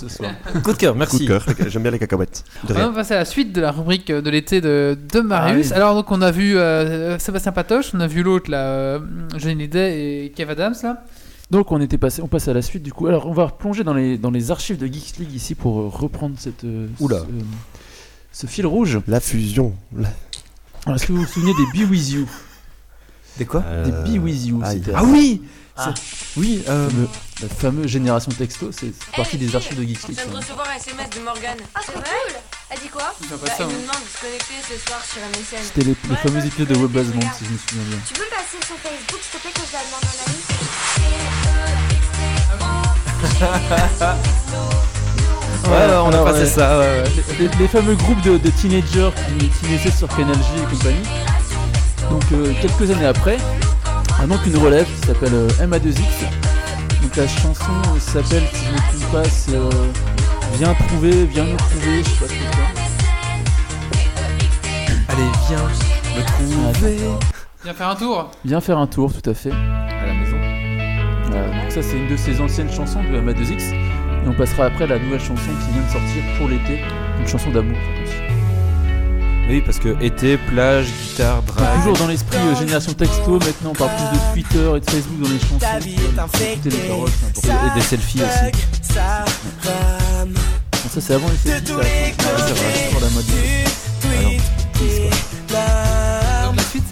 [0.63, 1.19] Coup de cœur, Coup merci.
[1.21, 2.45] de cœur, j'aime bien les cacahuètes.
[2.67, 5.69] De On va passer à la suite de la rubrique de l'été de, de Marius.
[5.71, 5.77] Ah oui.
[5.77, 8.99] Alors donc on a vu euh, Sébastien Patoche, on a vu l'autre là, euh,
[9.37, 11.05] Johnny et Kev Adams là.
[11.51, 13.07] Donc on était passé, on passe à la suite du coup.
[13.07, 15.89] Alors on va replonger dans les, dans les archives de Geeks League ici pour euh,
[15.89, 17.19] reprendre cette, euh, Oula.
[18.33, 19.01] Ce, ce fil rouge.
[19.09, 19.75] La fusion.
[19.95, 22.27] la- Est-ce que vous vous souvenez des Be With You?
[23.39, 24.61] Des quoi Euh, Des Be With You.
[24.69, 25.41] c'était- Ah oui
[25.75, 25.95] Ah.
[26.37, 26.87] Oui, euh,
[27.41, 30.37] la fameuse génération texto, c'est c'est partie des archives de Geeks Je viens de ça.
[30.39, 31.57] recevoir un SMS de Morgane.
[31.75, 32.03] Ah, c'est cool
[32.71, 33.69] Elle dit quoi va Bah, passer, il hein.
[33.73, 35.63] nous demande de se connecter ce soir sur MSN.
[35.65, 37.99] C'était les, les fameux épisodes de Web Basement, si je me souviens bien.
[38.07, 40.37] Tu peux passer son Facebook, s'il te plaît, que je la demande en ami
[45.69, 46.47] ouais, on a passé ouais.
[46.47, 46.79] ça.
[46.79, 47.11] ouais, ouais.
[47.39, 49.11] les, les fameux groupes de, de teenagers
[49.61, 51.03] qui, naissaient sur Canal J et compagnie.
[52.11, 53.37] Donc euh, quelques années après,
[54.21, 56.25] a donc une relève qui s'appelle euh, MA2X.
[57.03, 59.71] Donc la chanson s'appelle, si je ne me trompe pas, c'est euh,
[60.59, 62.39] Viens trouver, viens nous trouver, je sais pas ce que
[65.09, 65.59] Allez, viens
[66.17, 66.99] me trouver.
[67.65, 68.31] Viens faire un tour.
[68.45, 69.51] Viens faire un tour, tout à fait.
[69.51, 70.37] À la maison.
[71.63, 73.73] Donc ça c'est une de ses anciennes chansons de MA2X.
[73.73, 76.81] Et on passera après à la nouvelle chanson qui vient de sortir pour l'été,
[77.19, 77.79] une chanson d'amour.
[79.49, 81.77] Oui, parce que été, plage, guitare, drague.
[81.79, 85.21] Toujours dans l'esprit euh, génération texto, maintenant on parle plus de Twitter et de Facebook
[85.21, 85.59] dans les chansons.
[86.53, 87.67] Écouter les paroles, c'est important.
[87.67, 88.95] Et, et des selfies aussi.
[88.95, 89.25] Ça
[91.01, 91.75] c'est avant les selfies, ça.
[91.75, 93.25] C'est vrai, c'est toujours la mode.
[93.27, 95.92] Donc la suite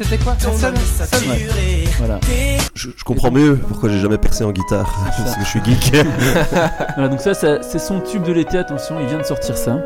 [0.04, 1.84] c'était quoi Un seul Seul Ouais.
[1.98, 2.18] Voilà.
[2.74, 4.90] Je, je comprends mieux pourquoi j'ai jamais percé en guitare.
[5.24, 5.92] Parce que je suis geek.
[6.96, 9.78] Voilà, donc ça, ça- c'est son tube de l'été, attention, il vient de sortir ça.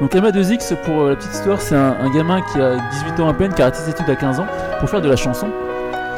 [0.00, 3.28] Donc MA2X, pour euh, la petite histoire, c'est un, un gamin qui a 18 ans
[3.28, 4.46] à peine, qui a arrêté ses études à 15 ans
[4.80, 5.48] pour faire de la chanson,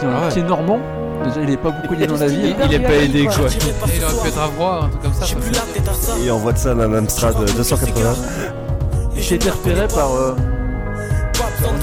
[0.01, 0.33] qui, est- Ah ouais.
[0.33, 0.81] qui est normand.
[1.25, 2.55] Déjà, il est pas beaucoup lié dans la vie.
[2.61, 2.67] hein.
[2.69, 3.35] Il est pas aidé, quoi.
[3.37, 5.27] Il aurait pu être Avroy, un truc comme ça.
[5.27, 8.15] ça fait- Et on voit de ça d'un Amstrad 280.
[9.17, 10.45] Et qui a été repéré par euh, par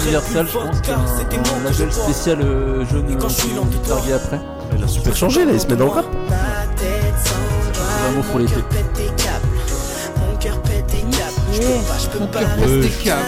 [0.04, 4.40] Universal, je pense, qui est un, un label spécial euh, jaune qui est largué après.
[4.78, 6.06] Il a super changé là, il se met dans le rap.
[7.24, 7.34] C'est
[8.08, 8.56] vraiment pour l'été.
[10.18, 10.84] Mon cœur pèse
[12.82, 13.24] des câbles.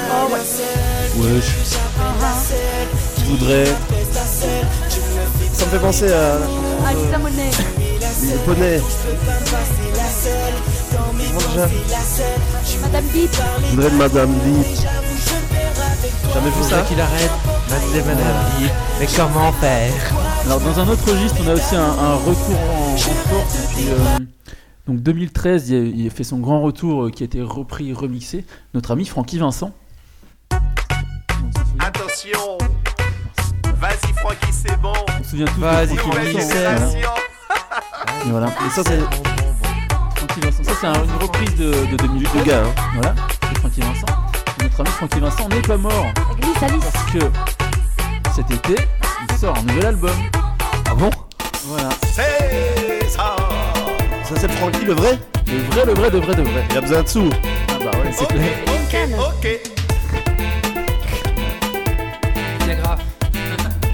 [1.16, 3.66] Ouais, je je voudrais.
[5.54, 6.38] Ça me fait penser à
[6.88, 7.52] Alisa Monet.
[8.22, 8.82] les poneys.
[12.82, 13.30] Madame Bip.
[13.62, 14.66] Je voudrais de Madame Bip.
[16.34, 17.32] Jamais vu ça qu'il arrête.
[19.00, 19.92] Mais comment faire?
[20.46, 23.90] Alors dans un autre registre, on a aussi un, un retour en, en force depuis
[23.90, 24.20] euh,
[24.88, 25.70] donc 2013.
[25.70, 28.46] Il a, il a fait son grand retour euh, qui a été repris, remixé.
[28.74, 29.72] Notre ami Francky Vincent.
[31.80, 32.58] Attention
[33.80, 36.70] Vas-y Francky, c'est bon On se souvient tous Vas-y, de Francky c'est voilà.
[36.72, 37.10] Attention
[38.26, 38.48] Et voilà.
[38.48, 39.00] Et ça c'est
[40.16, 40.64] Francky Vincent.
[40.64, 42.30] Ça c'est un- une reprise de, de 2008.
[42.36, 42.74] Le gars, hein.
[42.96, 43.12] Voilà.
[43.14, 44.06] De Francky Vincent.
[44.74, 46.08] Notre ami Francky Vincent n'est pas mort
[46.42, 46.84] Glisse Alice.
[46.92, 47.20] parce que
[48.36, 48.82] cet été
[49.30, 50.10] il sort un nouvel album.
[50.90, 51.12] Ah bon
[51.66, 51.90] Voilà.
[52.12, 53.36] C'est ça
[54.24, 56.66] Ça c'est Francky le vrai Le vrai, le vrai, de vrai, de vrai.
[56.72, 57.30] Il a besoin de sous.
[57.70, 58.50] Ah bah ouais, c'est clair.
[59.20, 59.60] Ok
[62.66, 63.00] Bien grave.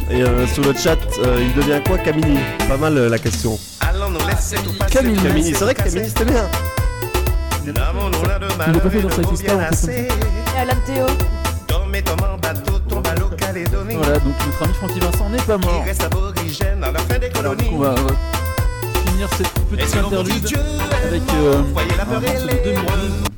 [0.10, 2.40] Et euh, sur le chat, euh, il devient quoi Camini?
[2.70, 3.60] Pas mal euh, la question.
[3.82, 5.22] Allons nous laisser tout passer Camini.
[5.22, 6.50] Camini, c'est vrai que Camini c'était bien.
[7.66, 8.90] De Il l'a pas
[13.38, 15.86] Calédonie Voilà, donc notre ami Francky Vincent n'est pas mort.
[17.40, 18.10] Alors, du colonies coup, on va, va
[19.06, 20.60] finir cette petite que interlude Dieu
[21.08, 21.62] avec euh,
[22.00, 23.30] un morceau de les 2012.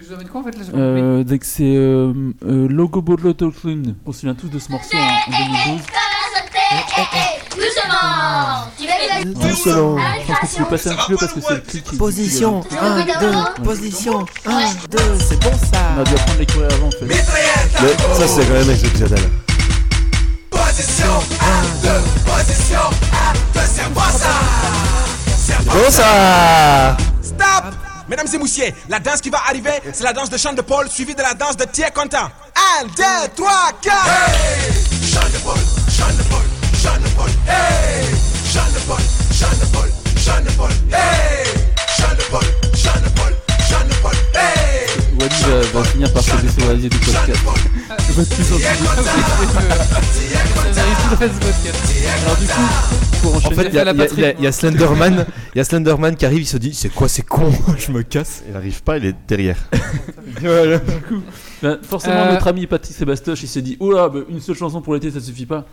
[0.00, 1.00] Je dois mettre quoi en fait là j'ai pas compris.
[1.00, 2.12] Euh, donc c'est euh,
[2.44, 3.82] euh, Logo Bolo Clean.
[4.06, 5.82] On se souvient tous de ce morceau en 2012.
[8.30, 9.98] Doucement Tu vas Doucement.
[9.98, 11.98] Je pense que passer un petit peu parce que c'est le.
[11.98, 12.60] Position.
[12.62, 14.60] qui- Un, deux, position, 1,
[14.90, 17.04] 2, c'est bon ça On a dû apprendre les courir avant en fait.
[17.06, 19.30] Mais ça c'est quand même exceptionnel.
[25.66, 27.74] Bon ça Stop
[28.08, 30.88] Mesdames et messieurs, la danse qui va arriver, c'est la danse de Sean de Paul
[30.90, 32.28] suivie de la danse de Thierry Quentin.
[32.82, 33.02] 1, 2,
[33.36, 33.50] 3,
[33.80, 33.94] 4
[35.02, 35.58] Jean de Paul,
[35.88, 36.42] Jean de Paul,
[36.82, 38.19] Jean de Paul, hey!
[38.52, 38.62] Paul,
[39.72, 39.88] Paul,
[40.56, 41.46] Paul, hey!
[42.30, 42.42] Paul,
[43.14, 43.32] Paul,
[44.02, 44.88] Paul, hey!
[45.20, 47.30] Wally va finir par se désolariser du podcast.
[48.08, 48.66] Je vois de plus en plus.
[52.24, 52.68] Alors du coup,
[53.22, 55.64] pour En fait, il y, y y a- il y a Slenderman, il y a
[55.64, 58.42] Slenderman qui arrive, il se dit c'est quoi, c'est con, je me casse.
[58.50, 59.58] Il arrive pas, il est derrière.
[60.40, 60.78] Voilà.
[60.78, 61.22] Du coup,
[61.62, 62.32] ben, forcément, Euh.
[62.32, 65.10] notre ami Patrick Sébastoche, il s'est dit Oh là, bah, une seule chanson pour l'été,
[65.12, 65.66] ça suffit pas.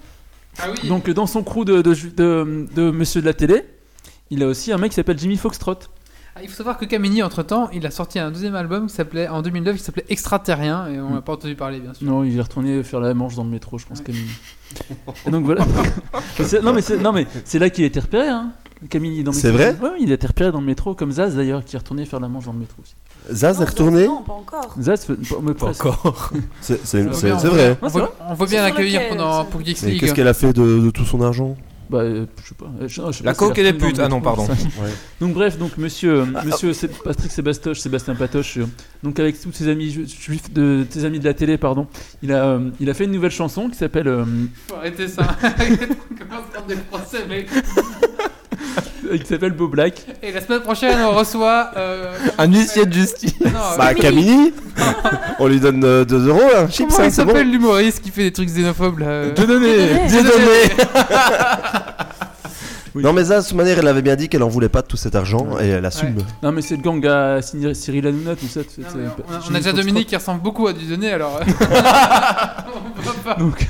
[0.60, 0.88] Ah oui.
[0.89, 3.64] Donc, euh, dans son crew de, de, de- de Monsieur de la télé,
[4.30, 5.76] il a aussi un mec qui s'appelle Jimmy Foxtrot.
[6.36, 8.93] Ah, il faut savoir que Camini, entre temps, il a sorti un deuxième album qui
[8.93, 12.05] s'appelait en 2009 qui s'appelait Extraterrien et on n'a pas entendu parler, bien sûr.
[12.05, 14.22] Non, il est retourné faire la manche dans le métro, je pense, Camille.
[15.26, 15.66] Et donc voilà.
[16.62, 18.51] Non, mais c'est, non, mais c'est là qu'il a été repéré, hein.
[18.91, 19.74] Camille dans le C'est métro.
[19.80, 19.89] vrai?
[19.91, 22.20] Ouais, il a été repéré dans le métro, comme Zaz d'ailleurs, qui est retourné faire
[22.20, 22.93] la manche dans le métro aussi.
[23.32, 24.75] Zaz est retourné Non, pas encore.
[24.80, 25.05] Zaz,
[25.53, 25.67] pas.
[25.67, 26.32] Encore.
[26.61, 27.78] C'est vrai.
[27.82, 27.88] On
[28.21, 29.01] Ah, voit bien l'accueillir
[29.49, 29.99] pour Geeks Mais League.
[29.99, 31.55] qu'est-ce qu'elle a fait de, de tout son argent?
[31.89, 32.65] Bah, je sais pas.
[32.82, 33.97] Je- je sais La pas elle et les putes.
[33.99, 34.45] Ah non, pardon.
[35.21, 38.65] Donc bref, donc monsieur, monsieur c'est Patrick Sébastoche, Sébastien Patoche, euh,
[39.03, 41.88] donc avec tous ses amis ju- juifs de tes amis de la télé, pardon,
[42.21, 44.25] il a, euh, il a fait une nouvelle chanson qui s'appelle, euh,
[44.67, 45.23] Faut arrêter ça.
[45.41, 47.47] commence des procès, mec.
[49.18, 50.01] qui s'appelle Beau Black.
[50.22, 51.72] Et la semaine prochaine, on reçoit.
[51.78, 53.34] euh, Un huissier de justice.
[53.43, 54.53] non, Bah, Camini
[55.39, 57.28] On lui donne 2 euros, un chips, Comment hein, il bon.
[57.32, 60.08] s'appelle l'humoriste qui fait des trucs xénophobes là euh Dieudonné.
[60.08, 60.62] Dieudonné.
[62.95, 64.97] Non, mais de toute manière, elle avait bien dit qu'elle en voulait pas de tout
[64.97, 66.16] cet argent et elle assume.
[66.41, 68.62] Non mais c'est le gang à Cyril Hanouna, tout ça.
[68.80, 69.72] on, a, on Jimmy a déjà.
[69.74, 71.39] Dominique qui ressemble beaucoup à Dieudonné alors.
[71.39, 71.43] euh,
[72.76, 73.36] on peut pas.
[73.36, 73.68] Donc,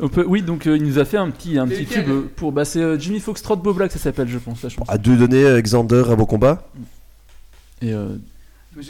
[0.00, 2.30] on peut, oui, donc euh, il nous a fait un petit, un petit tube euh,
[2.36, 2.52] pour.
[2.52, 4.84] Bah, c'est euh, Jimmy Foxtrot Beau Black, ça s'appelle, je pense, chanson.
[4.88, 6.68] À deux donner Alexander à beau combat
[7.82, 8.16] Et euh,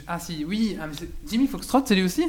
[0.09, 2.25] Ah si, oui, ah, mais Jimmy Foxtrot, c'est lui aussi?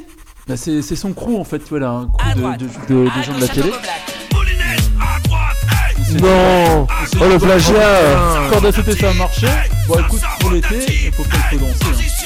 [0.46, 2.64] bah, c'est c'est son crew en fait, tu vois là, un crew de,
[2.94, 3.70] de, de- de gens de la télé.
[6.22, 6.86] Non
[7.20, 9.46] Oh le plagiat Corde à sauter, ça a marché.
[9.86, 11.74] Bon, écoute, pour l'été, il faut faut danser.
[11.84, 12.17] hein.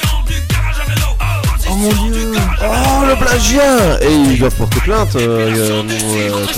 [1.73, 5.83] Oh mon dieu Oh le plagiat Et ils doivent porter plainte, euh, euh,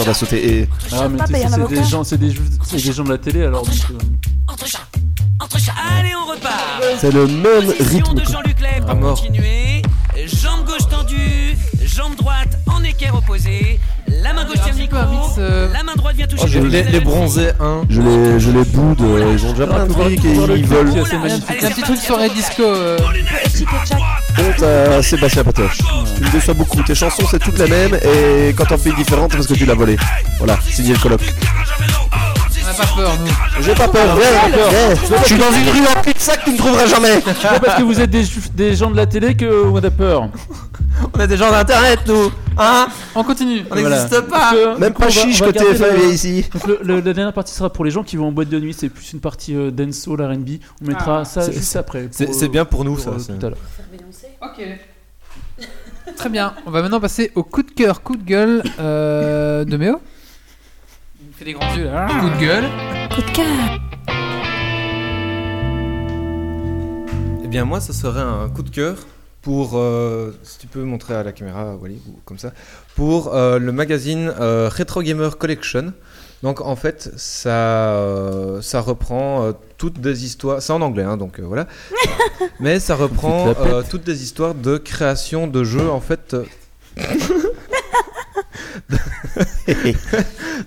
[0.07, 0.59] euh, sauter.
[0.59, 0.69] Et...
[0.91, 1.75] Ah, mais tu sais, c'est avocat.
[1.75, 3.63] des gens, c'est des, ju- c'est des gens de la télé alors.
[3.63, 4.79] Donc, euh, Entre chats,
[5.39, 5.73] entre chats.
[5.99, 6.83] Allez, on repart.
[6.99, 8.13] C'est le même rythme.
[8.15, 8.23] de.
[8.25, 8.55] Jean-Luc
[8.87, 9.81] pour continuer.
[10.27, 11.55] Jambe gauche tendue,
[11.85, 13.79] jambe droite en équerre opposé.
[14.07, 14.97] La main gauche tient le micro.
[14.97, 17.81] un mix, euh, La main droite vient toucher Oh, j'ai le les, les bronzés 1.
[17.89, 20.91] Je les, je les boude, ils ont déjà plein de trucs et ils veulent.
[21.05, 21.45] c'est un magnifique.
[21.47, 22.63] petit- un petit truc soirée disco.
[22.63, 22.97] euh,
[23.53, 23.87] Chic et
[24.45, 25.77] Honte à Sébastien Patoche.
[26.17, 26.81] Tu me déçois beaucoup.
[26.83, 29.53] Tes chansons, c'est toutes les mêmes et quand t'en fais une différente, c'est parce que
[29.53, 29.97] tu l'as volée.
[30.37, 31.21] Voilà, signé le colloque.
[32.61, 33.63] On n'a pas peur, nous.
[33.63, 34.95] J'ai pas peur, viens.
[35.21, 37.21] Je suis dans une rue en cul-de-sac, tu ne trouveras jamais.
[37.25, 40.29] C'est pas parce que vous êtes des, gens de la télé que on a peur.
[41.13, 42.31] On a des gens d'internet, nous.
[42.57, 43.63] Hein On continue.
[43.69, 44.53] On n'existe pas.
[44.55, 46.45] Euh, Même pas on chiche on va que garder TF1 le- est ici.
[46.53, 48.59] Donc le, le- la dernière partie sera pour les gens qui vont en boîte de
[48.59, 50.49] nuit, c'est plus une partie euh, dancehall R&B.
[50.81, 51.25] On mettra Ah.
[51.25, 52.07] ça juste après.
[52.11, 53.59] c'est- euh, bien pour nous, pour, ça, euh, c'est- tout à l'heure.
[54.45, 54.61] Ok.
[56.15, 56.53] Très bien.
[56.67, 59.99] On va maintenant passer au coup de cœur, coup de gueule euh, de Méo.
[61.19, 62.07] Il fait des grands yeux là.
[62.07, 62.65] Coup de gueule.
[63.09, 63.45] Coup de cœur.
[67.43, 68.97] Eh bien, moi, ça serait un coup de cœur
[69.41, 72.51] pour, euh, si tu peux montrer à la caméra, Wally, ou comme ça,
[72.95, 75.93] pour euh, le magazine euh, Retro Gamer Collection.
[76.45, 80.61] Donc, en fait, ça, euh, ça reprend euh, toutes des histoires.
[80.61, 81.65] C'est en anglais, hein, donc euh, voilà.
[82.59, 86.35] Mais ça reprend euh, toutes des histoires de création de jeux, en fait.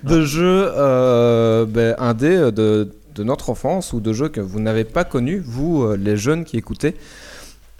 [0.03, 4.83] de jeux euh, ben, indés de, de notre enfance ou de jeux que vous n'avez
[4.83, 6.97] pas connus, vous, les jeunes qui écoutez.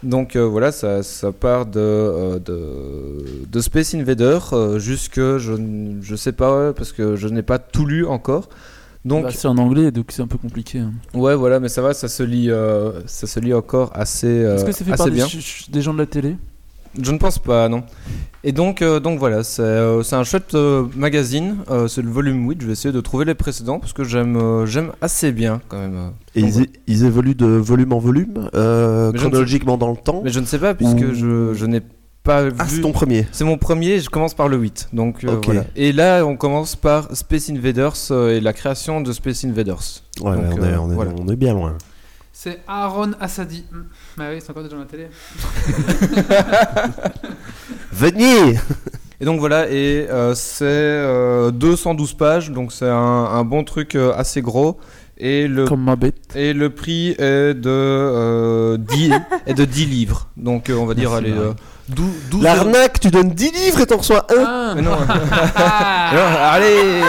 [0.02, 5.52] Donc euh, voilà, ça, ça part de, euh, de, de Space Invader euh, jusque, je
[5.52, 8.48] ne sais pas, parce que je n'ai pas tout lu encore.
[9.04, 10.78] Donc, Bah, c'est en anglais, donc c'est un peu compliqué.
[10.78, 10.92] hein.
[11.14, 14.56] ouais, voilà, mais ça va, ça se lit, euh, ça se lit encore assez, euh,
[14.56, 15.22] Est-ce que c'est fait par des,
[15.70, 16.36] des gens de la télé?
[17.00, 17.82] Je ne pense pas, non.
[18.42, 21.56] Et donc, euh, donc voilà, c'est euh, un chouette euh, magazine.
[21.88, 22.62] c'est le volume 8.
[22.62, 26.12] Je vais essayer de trouver les précédents parce que j'aime j'aime assez bien quand même.
[26.34, 26.42] Et
[26.86, 30.22] ils, évoluent de volume en volume, chronologiquement dans le temps.
[30.24, 31.80] Mais je ne sais pas puisque Ou- je, je n'ai
[32.22, 32.76] pas Ah, vu.
[32.76, 33.26] c'est ton premier.
[33.32, 34.88] C'est mon premier, je commence par le 8.
[34.92, 35.64] Donc voilà.
[35.76, 37.96] Et là, on commence par Space Invaders
[38.30, 40.02] et la création de Space Invaders.
[40.22, 41.12] Ouais, Donc, on, est, on, est, voilà.
[41.20, 41.76] on est bien loin.
[42.42, 43.66] C'est Aaron Assadi.
[43.70, 43.82] Hmm.
[44.16, 45.08] Bah oui, c'est encore gens de la télé.
[47.92, 48.58] Venez
[49.20, 53.94] Et donc voilà, et euh, c'est euh, 212 pages, donc c'est un, un bon truc
[53.94, 54.78] euh, assez gros.
[55.18, 56.34] Et le, Comme ma bête.
[56.34, 59.12] et le prix est de, euh, 10,
[59.46, 60.28] est de 10 livres.
[60.38, 61.48] Donc euh, on va dire, Merci, allez, Marie.
[61.48, 61.52] euh,
[61.90, 64.96] 12, 12 L'arnaque, tu donnes 10 livres et t'en reçois un Ah, Mais non,
[65.56, 66.10] Ah.
[66.14, 67.02] Non, allez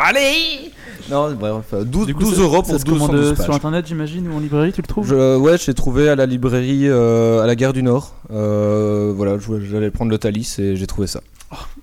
[0.00, 0.72] Allez
[1.10, 3.44] Non, bref, enfin, 12, Du coup, 12 ça- euros pour se 212 commande pages.
[3.44, 6.16] sur internet, j'imagine, ou en librairie, tu le trouves Je, ouais, je l'ai trouvé à
[6.16, 8.14] la librairie euh, à la gare du Nord.
[8.32, 9.36] Euh, voilà,
[9.70, 11.20] j'allais prendre le Thalys et j'ai trouvé ça.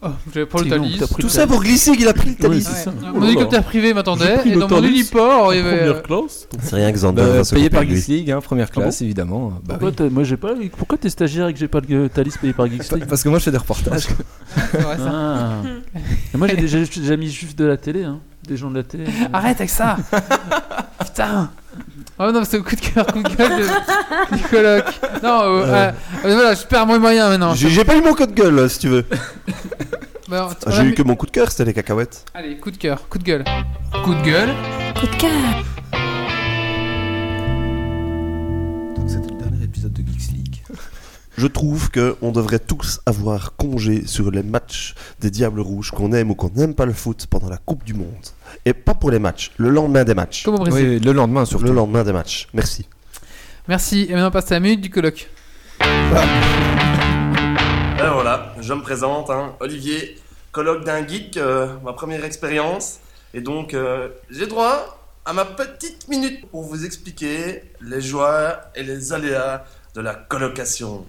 [0.03, 0.99] Oh, j'avais pas le Thalys.
[1.19, 2.67] Tout ça pour glisser qu'il a pris le Thalys.
[2.88, 5.78] Oh Mon hélicoptère privé m'attendait et dans mon Thalys héliport, il y en avait.
[5.80, 6.47] première classe.
[6.61, 7.84] C'est rien que Xander Bah, payé par.
[7.84, 9.49] Geeks League, hein, première Ah bon classe évidemment.
[9.49, 9.95] Bah Pourquoi oui.
[9.95, 10.53] t'as- moi j'ai pas.
[10.78, 13.30] Pourquoi t'es stagiaire et que j'ai pas le Thalys payé par Geeks League Parce que
[13.30, 14.07] moi je fais des reportages.
[14.72, 15.11] c'est vrai, ça.
[15.13, 15.51] Ah.
[16.34, 18.19] Et moi j'ai déjà, j'ai déjà mis juste de la télé, hein.
[18.47, 19.05] des gens de la télé.
[19.34, 19.97] Arrête avec ça
[20.99, 21.49] Putain
[22.19, 24.84] Oh non, c'est au coup de cœur, coup de gueule de du coloc.
[25.24, 25.91] Non, euh, euh,
[26.26, 27.55] euh, voilà, je perds mes moyens maintenant.
[27.55, 29.05] J'ai j'ai pas eu mon code gueule, là, si tu veux.
[30.30, 32.24] Bah, on J'ai a eu mis- que mon coup de cœur, c'était les cacahuètes.
[32.34, 33.43] Allez, coup de cœur, coup de gueule.
[34.05, 34.49] Coup de gueule.
[34.97, 35.30] Coup de cœur.
[41.41, 46.13] Je trouve que on devrait tous avoir congé sur les matchs des Diables Rouges, qu'on
[46.13, 48.27] aime ou qu'on n'aime pas le foot pendant la Coupe du Monde.
[48.63, 50.43] Et pas pour les matchs, le lendemain des matchs.
[50.43, 50.87] Comme au Brésil.
[50.87, 51.65] Oui, le lendemain surtout.
[51.65, 52.47] Le lendemain des matchs.
[52.53, 52.87] Merci.
[53.67, 54.05] Merci.
[54.07, 55.31] Et maintenant, on passe à la minute du coloc.
[55.79, 55.85] Et
[57.97, 60.19] voilà, je me présente, hein, Olivier,
[60.51, 62.99] colloque d'un geek, euh, ma première expérience.
[63.33, 68.83] Et donc, euh, j'ai droit à ma petite minute pour vous expliquer les joies et
[68.83, 71.05] les aléas de la colocation.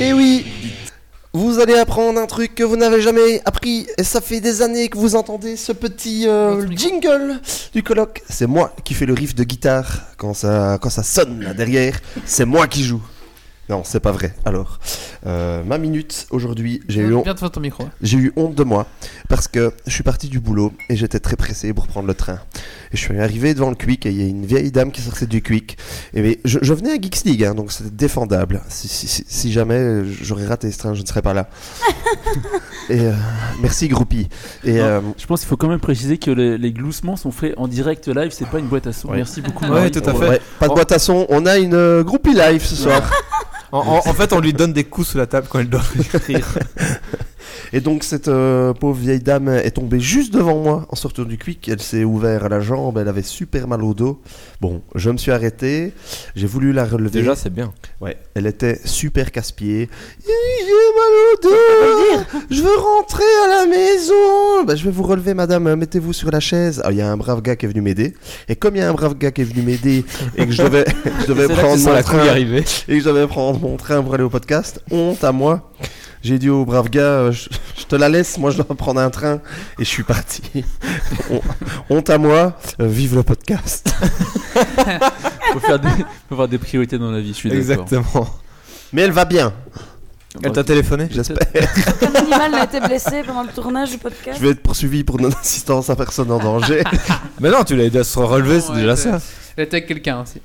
[0.00, 0.46] Et oui,
[1.32, 4.88] vous allez apprendre un truc que vous n'avez jamais appris, et ça fait des années
[4.88, 7.40] que vous entendez ce petit euh, jingle
[7.74, 8.22] du colloque.
[8.28, 11.98] C'est moi qui fais le riff de guitare quand ça, quand ça sonne là derrière.
[12.26, 13.02] C'est moi qui joue.
[13.68, 14.34] Non, c'est pas vrai.
[14.46, 14.78] Alors,
[15.26, 17.84] euh, ma minute aujourd'hui, j'ai eu, hon- Viens devant ton micro.
[18.00, 18.86] j'ai eu honte de moi
[19.28, 22.38] parce que je suis parti du boulot et j'étais très pressé pour prendre le train.
[22.92, 25.02] Et je suis arrivé devant le Quick et il y a une vieille dame qui
[25.02, 25.76] sortait du Quick.
[26.14, 28.62] Et mais je, je venais à Geeks League, hein, donc c'était défendable.
[28.68, 31.50] Si, si- si- si jamais j'aurais raté ce train, je ne serais pas là.
[32.88, 33.12] et euh,
[33.60, 34.28] merci Groupie.
[34.64, 37.30] Et Non, euh, Je pense qu'il faut quand même préciser que les, les gloussements sont
[37.32, 39.08] faits en direct live, c'est pas une boîte à son.
[39.08, 39.16] Ouais.
[39.16, 39.64] Merci beaucoup.
[39.64, 39.90] Ouais, Marie.
[39.90, 40.28] tout à fait.
[40.28, 43.02] ouais, pas de boîte à son, on a une Groupie live ce soir.
[43.72, 46.46] En, fait, on lui donne des coups sous la table quand elle doit écrire.
[47.72, 51.38] Et donc cette euh, pauvre vieille dame est tombée juste devant moi en sortant du
[51.38, 51.68] quick.
[51.68, 54.20] Elle s'est ouverte à la jambe, elle avait super mal au dos.
[54.60, 55.92] Bon, je me suis arrêté,
[56.34, 57.20] j'ai voulu la relever.
[57.20, 57.72] Déjà, c'est bien.
[58.00, 59.88] Ouais, elle était super casse-pied.
[60.24, 60.32] J'ai
[60.96, 62.38] mal au dos.
[62.50, 64.64] Je veux rentrer à la maison.
[64.66, 65.74] Bah, je vais vous relever, madame.
[65.74, 66.80] Mettez-vous sur la chaise.
[66.84, 68.14] Ah, il y a un brave gars qui est venu m'aider.
[68.48, 70.04] Et comme il y a un brave gars qui est venu m'aider
[70.36, 70.84] et que je devais,
[71.26, 74.80] je prendre mon train et que je devais prendre mon train pour aller au podcast,
[74.90, 75.70] honte à moi.
[76.22, 77.48] J'ai dit au brave gars, euh, je,
[77.78, 79.40] je te la laisse, moi je dois prendre un train
[79.78, 80.42] et je suis parti.
[81.30, 81.40] Hon-
[81.90, 83.88] honte à moi, euh, vive le podcast.
[85.52, 87.60] faut, faire des, faut avoir des priorités dans la vie, je suis d'accord.
[87.60, 88.28] Exactement.
[88.92, 89.52] Mais elle va bien,
[90.42, 91.36] Elle t'a téléphoné j'espère.
[92.02, 94.38] Aucun animal n'a été blessé pendant le tournage du podcast.
[94.38, 96.82] Je vais être poursuivi pour non-assistance à personne en danger.
[97.40, 99.18] Mais non, tu l'as aidé à se relever, c'est déjà ça.
[99.56, 100.40] Elle était avec quelqu'un aussi.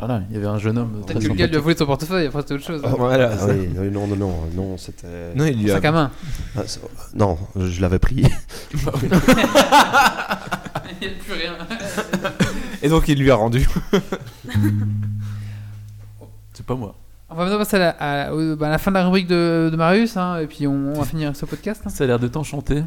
[0.00, 1.02] Voilà, il y avait un jeune homme.
[1.06, 2.80] Peut-être que le gars lui a volé son portefeuille, après c'est autre chose.
[2.84, 2.94] hein.
[2.96, 3.32] Voilà.
[3.38, 5.34] Ah oui, oui, non, non, non, non, c'était.
[5.36, 5.74] Non, il lui a.
[5.74, 6.10] Sac à main.
[6.56, 6.62] Ah,
[7.14, 8.24] non, je l'avais pris.
[11.02, 11.52] Il n'y a plus rien.
[12.82, 13.66] Et donc, il lui a rendu.
[16.52, 16.94] C'est pas moi.
[17.30, 17.88] On va maintenant passer à la,
[18.28, 20.66] à- au- bah, à la fin de la rubrique de, de Marius, hein, et puis
[20.66, 21.82] on, on va finir ce podcast.
[21.86, 21.88] hein.
[21.90, 22.82] Ça a l'air de t'enchanter.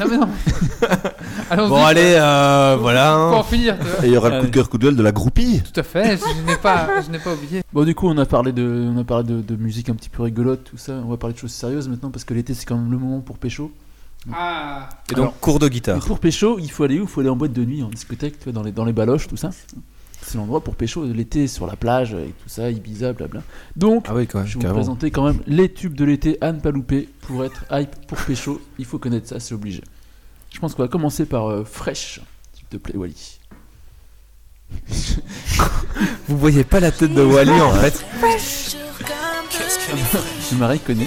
[0.00, 0.28] Non mais non.
[1.68, 3.12] Bon, allez, euh, voilà.
[3.14, 3.38] Faut hein.
[3.38, 3.76] en finir.
[4.02, 5.62] Et il y aura le coup de cœur, coup de gueule de la groupie.
[5.62, 6.16] Tout à fait.
[6.18, 7.62] Je n'ai pas, je n'ai pas oublié.
[7.72, 10.08] Bon, du coup, on a parlé de, on a parlé de, de musique un petit
[10.08, 10.94] peu rigolote, tout ça.
[11.04, 13.20] On va parler de choses sérieuses maintenant parce que l'été c'est quand même le moment
[13.20, 13.70] pour pécho.
[14.34, 14.88] Ah.
[15.12, 16.00] Et donc, cours de guitare.
[16.04, 17.02] pour pécho, il faut aller où?
[17.02, 19.36] Il faut aller en boîte de nuit, en discothèque, dans les, dans les baloches, tout
[19.36, 19.50] ça.
[20.26, 23.42] C'est l'endroit pour pécho l'été sur la plage et tout ça, Ibiza, blabla.
[23.76, 24.48] Donc, Ah oui, quand même.
[24.48, 27.44] je vais vous présenter quand même les tubes de l'été à ne pas louper pour
[27.44, 28.60] être hype pour pécho.
[28.80, 29.84] Il faut connaître ça, c'est obligé.
[30.52, 32.20] Je pense qu'on va commencer par euh, Fresh,
[32.54, 33.38] s'il te plaît, Wally.
[36.26, 38.04] Vous voyez pas la tête de Wally en fait.
[40.58, 41.06] Marie connaît.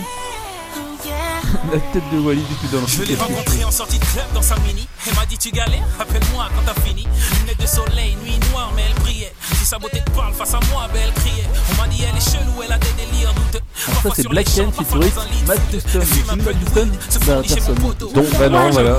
[1.71, 4.41] La tête de Wally depuis dans le Je l'ai rencontré en sortie de club dans
[4.41, 4.87] sa mini.
[5.07, 7.07] Elle m'a dit tu galères, appelle-moi quand t'as fini.
[7.39, 9.33] Lunettes de soleil, nuit noire, mais elle brillait.
[9.53, 11.47] Si sa beauté te parle face à moi, ben elle criait.
[11.71, 13.33] On m'a dit elle est chelou, elle a des délires
[13.75, 15.11] ça c'est Black Ken featuring
[15.47, 15.99] Matt Houston.
[16.37, 16.87] Matt Houston
[17.27, 17.75] Bah personne.
[18.13, 18.97] Donc, bah non, voilà.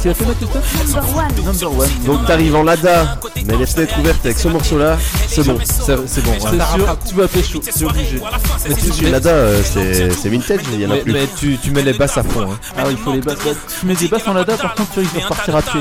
[0.00, 1.44] Qui a fait Matt Houston Number one.
[1.46, 1.88] Number one.
[2.06, 5.58] Donc t'arrives en Lada, mais les fenêtres ouvertes avec ce morceau-là, c'est bon.
[5.64, 6.32] C'est bon.
[6.40, 8.20] C'est sûr, tu vas pécho, c'est obligé.
[8.68, 11.12] Mais tu, Chez Lada, euh, c'est c'est vintage, il y en a plus.
[11.12, 12.42] mais tu, tu mets les basses à fond.
[12.42, 12.58] hein.
[12.76, 13.38] Ah oui, il faut les basses.
[13.80, 15.80] Tu mets des basses en lada, par contre, tu risques de repartir à tuer.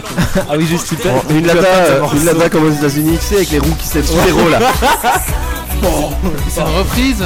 [0.50, 1.14] Ah oui, juste super.
[1.30, 3.96] Une lada, euh, une lada comme aux États-Unis, tu sais, avec les roues qui se
[3.96, 4.60] lèvent sous les roues là.
[6.50, 7.24] C'est une reprise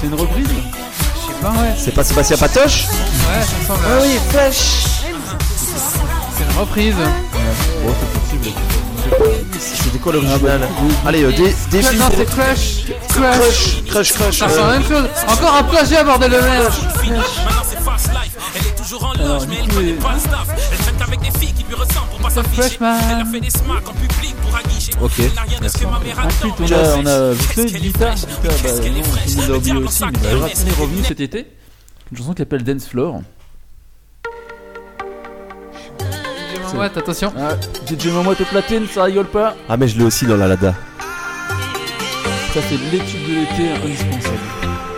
[0.00, 1.74] C'est une reprise Je sais pas, ouais.
[1.76, 3.88] C'est pas Sébastien Patoche Ouais, ça ressemble à.
[3.96, 4.58] Ah oui, Flash
[6.36, 6.94] C'est une reprise.
[6.94, 8.58] Bon, c'est possible.
[9.58, 10.60] C'était quoi l'original
[11.06, 11.96] Allez, euh, dé- défi.
[11.96, 12.84] Non, c'est Crush.
[13.08, 13.84] Crush.
[13.86, 14.38] Crush, crush, crush.
[14.38, 15.04] Ça, c'est la euh, même chose.
[15.28, 16.72] Encore un plagiat, bordel de merde.
[17.06, 17.22] Maintenant
[17.68, 18.36] c'est fast life.
[18.54, 20.46] Elle est toujours en loge, mais elle connaît pas le staff.
[20.72, 22.62] Elle traîne qu'avec des filles qui lui ressemblent pour pas s'afficher.
[22.62, 22.98] freshman.
[23.10, 24.92] Elle a fait des smacks en public pour aguicher.
[25.00, 26.28] Ok, Elle n'a rien de ce que ma mère attend.
[26.48, 27.78] Ensuite, on a, on a vite fait Lita.
[27.78, 28.10] Lita,
[28.42, 31.46] bah, aussi, mais bah, Racine est revenu cet été.
[32.10, 33.20] Une chanson qui s'appelle Dance Floor.
[36.76, 37.32] Ouais, attention.
[37.38, 37.54] Ah,
[37.86, 39.54] DJ Mamotte au platine, ça rigole pas.
[39.68, 40.74] Ah, mais je l'ai aussi dans la lada.
[42.54, 44.38] Ça, c'est l'étude de l'été indispensable.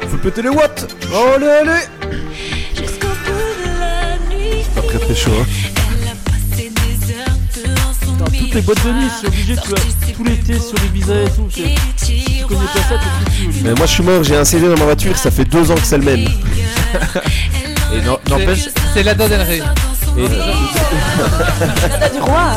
[0.09, 1.81] Faut péter les watts Oh, allez, allez
[4.75, 5.31] Pas très très chaud.
[5.41, 5.47] hein.
[8.19, 9.79] Dans toutes les boîtes de nuit, c'est obligé, tu vois,
[10.15, 11.49] tout l'été sur les visas et tout.
[11.55, 11.63] tu
[12.47, 13.51] connais pas ça, t'es foutu.
[13.65, 15.75] Mais moi je suis mort, j'ai un CD dans ma voiture, ça fait deux ans
[15.77, 16.21] que c'est le même.
[17.93, 19.31] Et non- n'empêche, C'est- C'est la Del.
[20.25, 22.51] Et, Lada du roi.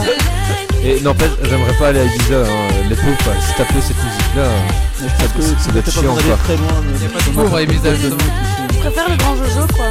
[0.84, 2.42] et n'empêche, j'aimerais pas aller à Ibiza.
[2.42, 2.68] Hein.
[2.90, 3.34] Les pauvres, quoi.
[3.42, 4.48] si t'as peu cette musique-là,
[5.00, 6.38] je pense que ça doit être chiant quoi.
[6.44, 6.68] très loin.
[7.02, 7.90] mais- pas de à Ibiza.
[7.96, 9.86] Je préfère le grand Jojo, quoi.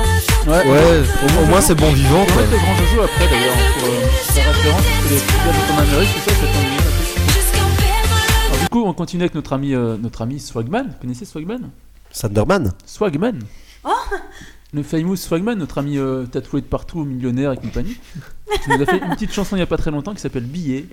[0.52, 2.34] Ouais, Ouais, au, au moins c'est bon vivant On quoi.
[2.34, 4.00] va mettre le grand Jojo après d'ailleurs pour euh,
[4.36, 7.66] la référence parce que les festivals en Amérique tout ça c'est un
[8.50, 10.86] Alors du coup on continue avec notre ami euh, notre ami Swagman.
[10.88, 11.70] Vous connaissez Swagman?
[12.12, 13.38] Thunderman Swagman.
[14.74, 17.98] Le famous Swagman, notre ami euh, tatoué de partout, millionnaire et compagnie,
[18.64, 20.44] qui nous a fait une petite chanson il y a pas très longtemps qui s'appelle
[20.44, 20.86] Billet.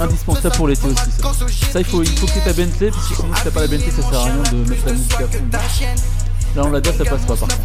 [0.00, 1.32] Indispensable pour l'été aussi ça.
[1.72, 3.60] Ça il faut, il faut que tu ta Bentley parce que sinon si t'as pas
[3.62, 5.44] la Bentley ça sert à rien de mettre la musique à fond.
[6.58, 7.56] Là on l'a ça passe pas par contre.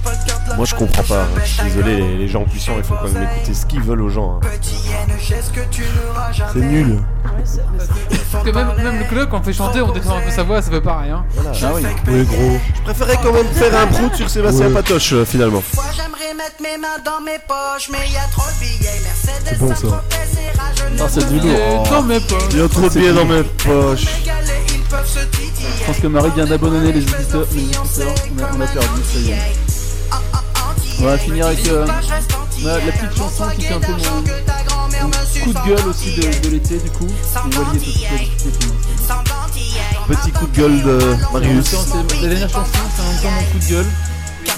[0.56, 1.22] Moi je comprends pas.
[1.24, 1.28] hein.
[1.44, 4.04] Je suis désolé, les, les gens puissants ils font quand même écouter ce qu'ils veulent
[4.04, 4.40] aux gens.
[4.44, 4.48] hein.
[6.54, 7.00] C'est nul.
[8.32, 10.62] Parce que même, même le quand on fait chanter, on détend un peu sa voix,
[10.62, 11.26] ça fait pas rien.
[11.64, 11.82] Ah oui.
[12.08, 12.60] Oui gros.
[12.76, 14.74] Je préférais quand même faire un prout sur Sébastien Ouais.
[14.74, 15.64] Patoche euh, finalement.
[15.96, 18.92] J'aimerais mettre mes mains dans mes poches, mais y a trop de billets.
[19.02, 20.04] Mercedes, C'est bon, ça.
[21.00, 21.84] Ah, c'est du lourd.
[21.90, 22.44] Dans mes poches.
[22.52, 24.06] Il y a trop de billets dans mes poches.
[25.80, 27.48] Je pense que Marie vient d'abandonner les éditeurs.
[27.52, 29.38] On, a, on a perdu, ça y est.
[31.00, 31.86] On va finir avec euh,
[32.64, 33.98] la, la petite chanson qui fait un peu mon,
[35.04, 37.08] mon coup de gueule aussi de, de l'été du coup.
[40.08, 41.76] Petit coup de gueule de Marius.
[42.22, 43.86] La dernière chanson, c'est en même temps mon coup de gueule.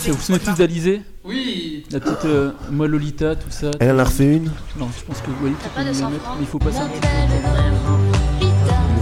[0.08, 1.84] Vous vous souvenez tous d'Alizé Oui.
[1.92, 3.72] La petite euh, moi Lolita, tout ça.
[3.80, 5.30] Elle en a refait une Non, je pense que
[5.78, 6.88] la mettre, mais il faut pas ça.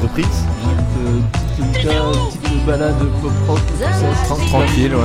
[0.04, 0.26] Une reprise
[1.56, 3.90] Petite, petite Lolita, une petite balade pop rock, tout ça.
[4.28, 5.02] Tran- Tranquille, ouais.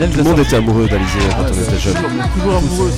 [0.00, 1.94] Elle Tout le monde était amoureux d'Alizé quand on était jeune.
[2.34, 2.92] Toujours, amoureux,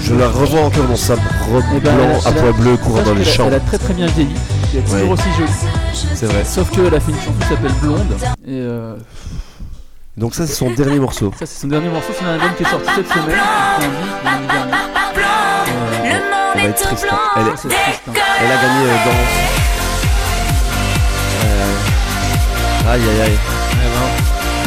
[0.00, 1.92] Je la revois encore dans sa robe elle blanc
[2.24, 3.46] à elle pois bleu courant dans les champs.
[3.48, 4.30] Elle a très très bien vieilli.
[4.72, 5.50] Elle est toujours aussi jolie.
[6.14, 6.44] C'est vrai.
[6.44, 8.14] Sauf qu'elle a fait une chanson qui s'appelle Blonde.
[8.46, 8.94] Et euh,
[10.16, 11.32] Donc ça c'est son dernier morceau.
[11.36, 12.12] ça, c'est son dernier morceau.
[12.16, 13.26] C'est un album qui est sorti cette semaine.
[13.30, 13.86] Euh,
[16.54, 17.06] On va être triste.
[17.10, 17.18] hein.
[17.36, 17.54] Elle, hein.
[18.40, 19.73] elle a gagné euh, dans.
[22.86, 23.38] Aïe aïe aïe.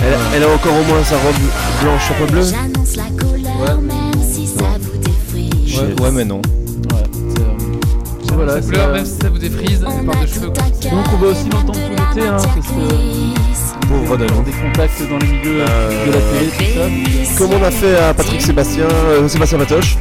[0.03, 1.35] Elle, elle a encore au moins sa robe
[1.81, 2.43] blanche à pois bleu.
[2.43, 5.79] J'annonce la couleur, même si ça vous défrise.
[5.79, 6.37] Ouais, ouais, mais non.
[6.37, 7.03] Ouais,
[7.35, 10.49] c'est, euh, voilà, Ça pleure, euh, même si ça vous défrise, elle part de cheveux.
[10.49, 10.63] quoi.
[10.91, 14.41] Donc on va aussi l'entendre tout l'été, hein, parce que Pauvre Dano.
[14.41, 17.37] des contacts dans les milieux Euh, de la télé, tout ça.
[17.37, 19.97] Comme on a fait à Patrick Sébastien, euh, Sébastien Patoche.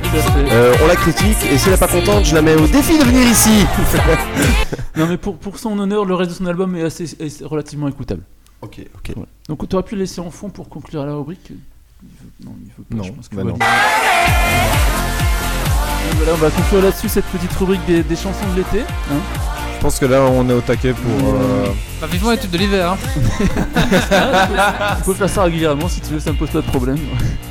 [0.51, 2.99] Euh, on la critique et si elle est pas contente, je la mets au défi
[2.99, 3.65] de venir ici.
[4.97, 7.87] Non mais pour, pour son honneur, le reste de son album est assez est relativement
[7.87, 8.23] écoutable.
[8.63, 9.11] ok, ok.
[9.15, 9.29] Voilà.
[9.47, 11.53] Donc tu aurais pu le laisser en fond pour conclure la rubrique
[12.43, 13.57] Non, il veut pas, Non, je pense que bah faut non.
[16.17, 18.81] voilà, on va conclure là-dessus cette petite rubrique des, des chansons de l'été.
[19.11, 19.21] hein.
[19.77, 21.35] Je pense que là on est au taquet pour.
[21.35, 21.67] euh,
[22.01, 22.93] Bah, vivement l'étude de l'hiver.
[22.93, 22.97] Hein.
[25.01, 26.99] On peut faire ça régulièrement si tu veux, ça me pose pas de problème.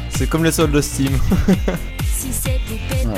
[0.09, 1.11] C'est comme les soldes de Steam.
[2.17, 2.27] Si
[3.07, 3.13] Ouais.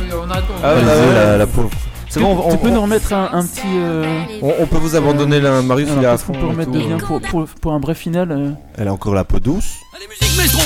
[0.00, 0.54] Mais on arrête pas.
[0.62, 1.14] Ah, bah ouais.
[1.14, 1.70] la, la pauvre.
[2.08, 3.60] C'est bon, on, tu peux on- nous remettre un, un petit.
[3.76, 4.04] euh,
[4.42, 6.32] on- on peut vous abandonner là, Marius il est à fond.
[6.32, 6.78] peut et remettre tout.
[6.78, 9.76] de bien pour, pour, pour un vrai final euh, Elle a encore la peau douce.
[9.96, 10.62] Allez, musique, maestro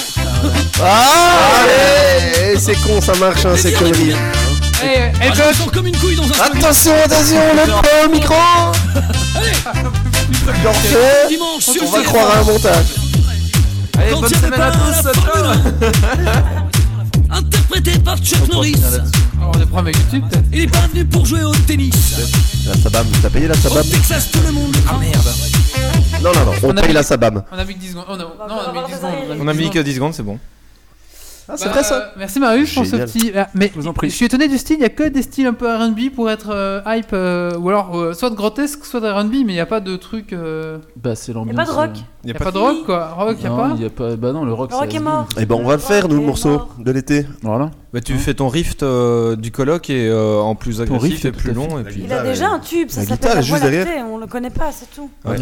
[0.82, 4.14] Ah Allez C'est con, ça marche, hein, ces conneries.
[4.82, 6.56] Eh, eh, Ah, je me sens comme une couille dans un solide.
[6.56, 8.34] Attention, attention, le pas au micro.
[11.28, 12.86] Dimanche sur On va croire à un montage.
[13.98, 15.08] Allez, Quand bonne semaine à pas tous.
[17.30, 18.74] interprété par Chuck Norris.
[19.38, 21.94] Alors, on des problèmes avec YouTube, peut-être Il est pas venu pour jouer au tennis.
[22.66, 24.74] La Sabam, t'as payé la Sabam Au Texas, tout le monde.
[24.88, 25.28] Ah merde.
[26.22, 27.42] Non, non, non, on On a paye mis- la Sabam.
[27.52, 28.04] On a mis que 10 secondes.
[28.08, 29.12] Oh non, non, on a mis que 10 secondes.
[29.40, 30.38] On a mis que 10 secondes, c'est bon.
[31.48, 33.32] Ah, Bah, euh, Merci Marius pour ce petit.
[33.34, 33.72] ah, mais
[34.02, 36.28] je, suis étonné du style, il n'y a que des styles un peu RB pour
[36.30, 39.46] être euh, hype, euh, ou alors euh, soit de grotesque, soit de RB, mais il
[39.54, 40.32] n'y a pas de truc.
[40.32, 41.56] euh, Bah, c'est l'ambiance.
[41.56, 41.90] pas de rock
[42.24, 43.08] Il n'y a, pas de rock quoi.
[43.16, 44.16] Rock, il n'y a pas il y a pas.
[44.16, 44.70] Bah non, le rock.
[44.70, 45.26] Le rock c'est est mort.
[45.38, 47.26] Eh ben, on va le faire, nous, le morceau de l'été.
[47.42, 47.70] Voilà.
[47.92, 51.32] Bah, tu fais ton rift euh, du colloque et euh, en plus agressif rift, et
[51.32, 51.78] plus long.
[51.78, 52.02] Et puis...
[52.04, 54.06] Il a déjà un tube, ça La s'appelle guitare la juste derrière.
[54.06, 55.08] on le connaît pas, c'est tout.
[55.24, 55.40] Ok.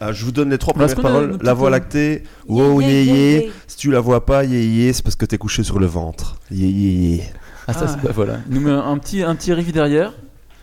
[0.00, 1.38] Ah, je vous donne les trois premières paroles.
[1.42, 3.42] La voie petite- lactée, wow, Yeah, yé, yeah, yé.
[3.44, 3.52] yeah.
[3.66, 6.36] Si tu la vois pas, yé, yé, c'est parce que t'es couché sur le ventre.
[6.50, 7.24] Yé, yé, yé.
[7.68, 7.88] Ah, ça, Ah.
[7.88, 8.38] c'est- bah, voilà.
[8.48, 10.12] Il nous met un petit, un petit riff derrière.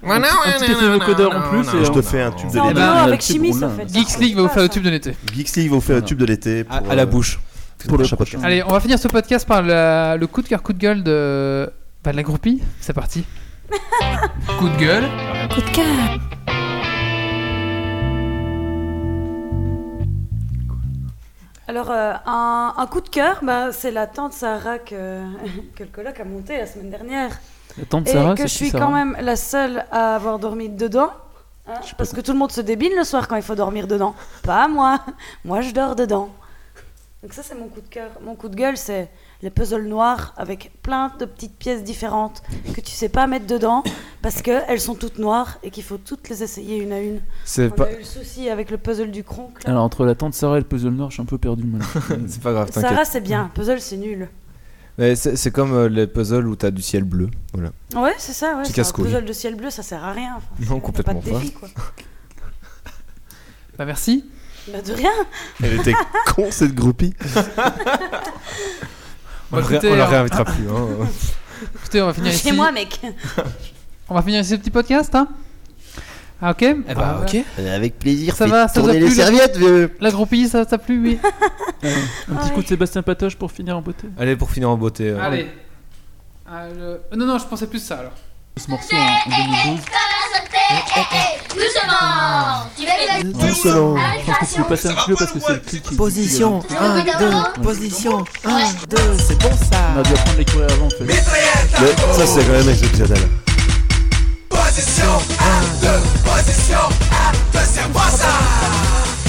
[0.04, 1.60] Un, Voilà, petit- un petit effet vocodeur en plus.
[1.80, 2.80] et Je on- te fais un tube de en Eh l'été.
[2.80, 3.70] ben, avec ça l'a.
[3.70, 3.94] fait.
[3.94, 5.16] Geeks League va vous faire le tube de l'été.
[5.36, 6.66] Geeks League va vous faire le tube de l'été.
[6.70, 7.40] À, la euh, bouche.
[7.88, 8.44] Pour le podcast.
[8.44, 11.04] Allez, on va finir ce podcast par la- le coup de cœur, coup de gueule
[11.04, 11.70] de,
[12.04, 12.60] bah, de la groupie.
[12.80, 13.24] C'est parti.
[14.58, 15.04] coup de gueule.
[15.54, 15.86] Coup de cœur.
[21.68, 25.22] Alors, euh, un, un coup de cœur, bah, c'est la tante Sarah que,
[25.76, 27.38] que le coloc a montée la semaine dernière.
[27.78, 30.70] La tante Et Sarah, que c'est je suis quand même la seule à avoir dormi
[30.70, 31.12] dedans.
[31.68, 34.16] hein, parce que tout le monde se débile le soir quand il faut dormir dedans.
[34.44, 35.02] Pas moi.
[35.46, 36.30] Moi, je dors dedans.
[37.22, 38.12] Donc ça, c'est mon coup de cœur.
[38.22, 39.10] Mon coup de gueule, c'est
[39.44, 42.42] les puzzles noirs avec plein de petites pièces différentes
[42.74, 43.84] que tu sais pas mettre dedans
[44.22, 47.22] parce qu'elles sont toutes noires et qu'il faut toutes les essayer une à une.
[47.46, 49.64] C'est On pas, a eu le souci avec le puzzle du cronk.
[49.64, 49.72] là.
[49.72, 51.64] Alors, entre la tante Sarah et le puzzle noir, je suis un peu perdu.
[52.28, 53.52] c'est pas grave, Sarah, c'est bien.
[53.54, 54.28] Puzzle, c'est nul.
[54.98, 57.30] Mais C'est c'est comme euh, les puzzles où t'as du ciel bleu.
[57.54, 57.70] Voilà.
[57.96, 58.56] Ouais, c'est ça.
[58.58, 60.34] Ouais, c'est un puzzle de ciel bleu, ça sert à rien.
[60.38, 61.40] Enfin, Non, a pas complètement de pas.
[61.40, 61.70] défi, quoi.
[63.78, 64.26] Bah, merci.
[64.74, 65.12] Bah, de rien.
[65.64, 65.94] Elle était
[66.36, 67.14] con cette groupie.
[69.52, 70.08] On, Bah, écoutez, on la hein.
[70.08, 70.70] réinvitera plus.
[70.70, 71.08] hein.
[71.76, 72.50] Écoutez, on va finir ici.
[72.50, 73.00] Chez moi, mec.
[74.10, 75.28] On va finir ici ce petit podcast, hein
[76.42, 77.38] Ah, ok Eh bah, ok.
[77.58, 78.36] Avec plaisir.
[78.36, 79.96] Ça va, ça tourner les serviettes, vieux.
[80.00, 81.20] La groupie, ça t'a plu, oui
[82.32, 84.08] Un petit coup de Sébastien Patoche pour finir en beauté.
[84.20, 85.10] Allez, pour finir en beauté.
[85.10, 85.48] euh, Allez.
[86.50, 86.66] Ah,
[87.16, 88.14] Non, non, je pensais plus ça alors.
[88.58, 89.80] Ce morceau en 2012.
[93.24, 93.96] Doucement.
[94.26, 95.96] Je pense tu peux passer un petit peu parce que c'est le clic qui.
[95.96, 98.60] Position, un, deux, position, 1,
[98.90, 98.98] 2,
[99.28, 99.78] c'est bon ça.
[99.96, 101.04] On a dû apprendre les courir avant en fait.
[101.04, 103.30] Mais ça, c'est quand même exceptionnel.
[104.50, 105.88] Position 1, 2,
[106.26, 106.80] position
[107.54, 108.28] 1, 2, c'est moi ça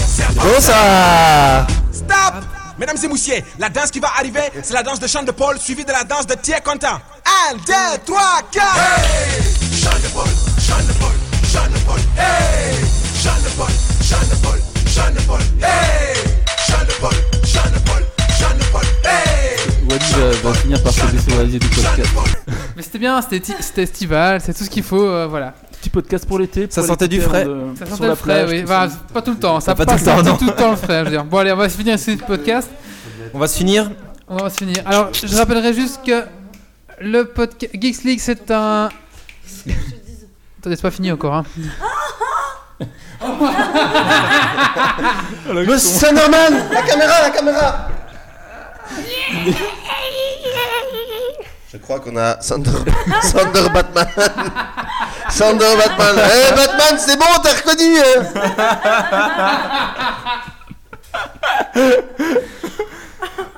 [0.07, 2.45] C'est Bon, ça Stop
[2.79, 5.59] Mesdames et messieurs, la danse qui va arriver, c'est la danse de Jean de Paul
[5.59, 7.01] suivie de la danse de Thierry Quentin.
[7.53, 7.73] 1, 2,
[8.07, 8.21] 3,
[8.53, 10.29] 4 Hey Jean de Paul,
[10.59, 11.13] Jean de Paul,
[12.19, 12.75] hey
[13.23, 13.71] Jean de Paul,
[14.03, 16.17] Jean de Paul, Jean de Paul, hey
[16.69, 17.15] Jean de Paul,
[17.45, 18.03] Jean de Paul,
[18.39, 19.59] Jean de Paul, hey
[19.89, 21.07] Wally va, finir par se
[21.47, 22.01] du podcast.
[22.77, 25.55] Mais c'était bien, c'était ti- c'était estival, c'est tout ce qu'il faut, euh, voilà.
[25.81, 26.67] Petit podcast pour l'été.
[26.71, 27.45] Ça sentait du frais.
[27.45, 28.67] de- Ça sur sentait la le frais, plage, oui.
[28.67, 28.89] ça.
[29.15, 30.37] pas tout le temps, ça Pas passe tout le temps, non.
[30.37, 31.25] tout le temps le frais, je veux dire.
[31.25, 32.69] Bon, allez, on va se finir ce podcast.
[33.33, 33.91] On va se finir.
[34.29, 34.77] On va se finir.
[34.85, 36.25] Alors, je rappellerai juste que
[37.01, 38.89] le podcast Geeks League, c'est un.
[40.61, 41.45] Attendez, c'est pas fini encore, hein.
[45.67, 47.89] Monsieur Norman La caméra, la caméra
[51.73, 52.71] Je crois qu'on a Sander,
[53.23, 54.09] Sander Batman.
[55.31, 56.17] Sander Batman.
[56.17, 58.23] Eh Batman, c'est bon, t'as reconnu hein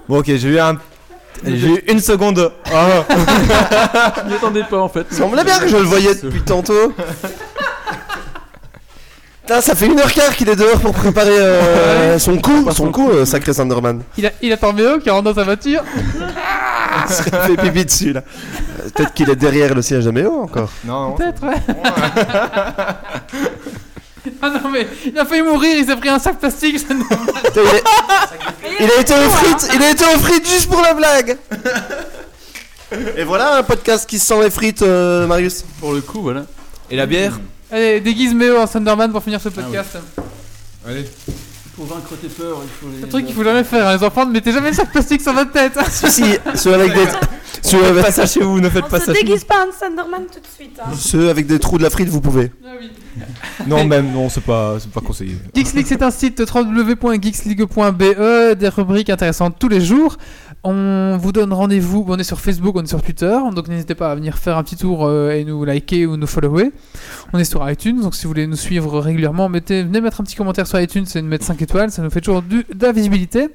[0.08, 0.76] Bon, ok, j'ai eu un.
[1.44, 2.52] J'ai eu une seconde.
[2.66, 3.04] Ah.
[4.24, 5.06] Je m'y attendais pas en fait.
[5.10, 6.92] Il semblait bien que je le voyais depuis tantôt.
[9.50, 12.92] Putain, ça fait une heure quart qu'il est dehors pour préparer euh, son coup, son
[12.92, 14.00] coup, euh, sacré Sanderman.
[14.16, 15.82] Il, a, il attend Méo qui rentre dans sa voiture.
[17.08, 18.20] Il se fait pipi dessus là.
[18.20, 20.70] Euh, Peut-être qu'il est derrière le siège de Méo encore.
[20.84, 21.56] Non, Peut-être, ouais.
[24.40, 26.76] ah non, mais il a failli mourir, il s'est pris un sac plastique.
[26.86, 26.94] Putain,
[27.56, 27.82] il, est-
[28.84, 31.36] il a été aux frites, il a été aux frites juste pour la blague.
[33.16, 35.64] Et voilà un podcast qui sent les frites, euh, Marius.
[35.80, 36.44] Pour le coup, voilà.
[36.88, 37.40] Et la bière?
[37.72, 39.98] Allez, déguise Méo en Thunderman pour finir ce podcast.
[40.86, 41.04] Allez.
[41.76, 43.02] Pour vaincre tes peurs, il faut les.
[43.02, 45.22] Le truc qu'il faut jamais faire, hein, les enfants, ne mettez jamais le sac plastique
[45.22, 45.78] sur votre tête.
[45.88, 47.06] Si, si, ceux avec des,
[47.62, 49.22] ceux Ne faites avec, pas ça chez vous, ne faites On pas se ça chez
[49.22, 50.78] déguise pas en Thunderman tout de suite.
[50.78, 50.90] Hein.
[50.98, 52.52] ceux avec des trous de la frite, vous pouvez.
[52.64, 52.90] Ah oui.
[53.66, 55.36] Non, même, non, c'est pas, c'est pas conseillé.
[55.54, 60.16] Geeks League, c'est un site www.geeksleague.be, des rubriques intéressantes tous les jours.
[60.62, 62.04] On vous donne rendez-vous.
[62.06, 63.38] On est sur Facebook, on est sur Twitter.
[63.54, 66.26] Donc n'hésitez pas à venir faire un petit tour euh, et nous liker ou nous
[66.26, 66.70] follower.
[67.32, 68.00] On est sur iTunes.
[68.00, 71.04] Donc si vous voulez nous suivre régulièrement, mettez, venez mettre un petit commentaire sur iTunes
[71.06, 71.90] c'est nous mettre 5 étoiles.
[71.90, 73.48] Ça nous fait toujours de la visibilité.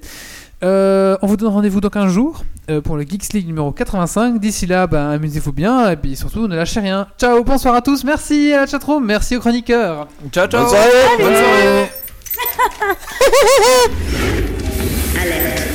[0.63, 4.39] Euh, on vous donne rendez-vous donc un jour euh, pour le Geeks League numéro 85.
[4.39, 7.07] D'ici là, ben, amusez-vous bien et puis surtout ne lâchez rien.
[7.19, 8.03] Ciao, bonsoir à tous.
[8.03, 10.07] Merci à la chatroom, merci aux chroniqueurs.
[10.31, 10.65] Ciao, ciao.
[10.65, 10.73] Bonne.
[11.19, 11.91] Bonne soirée.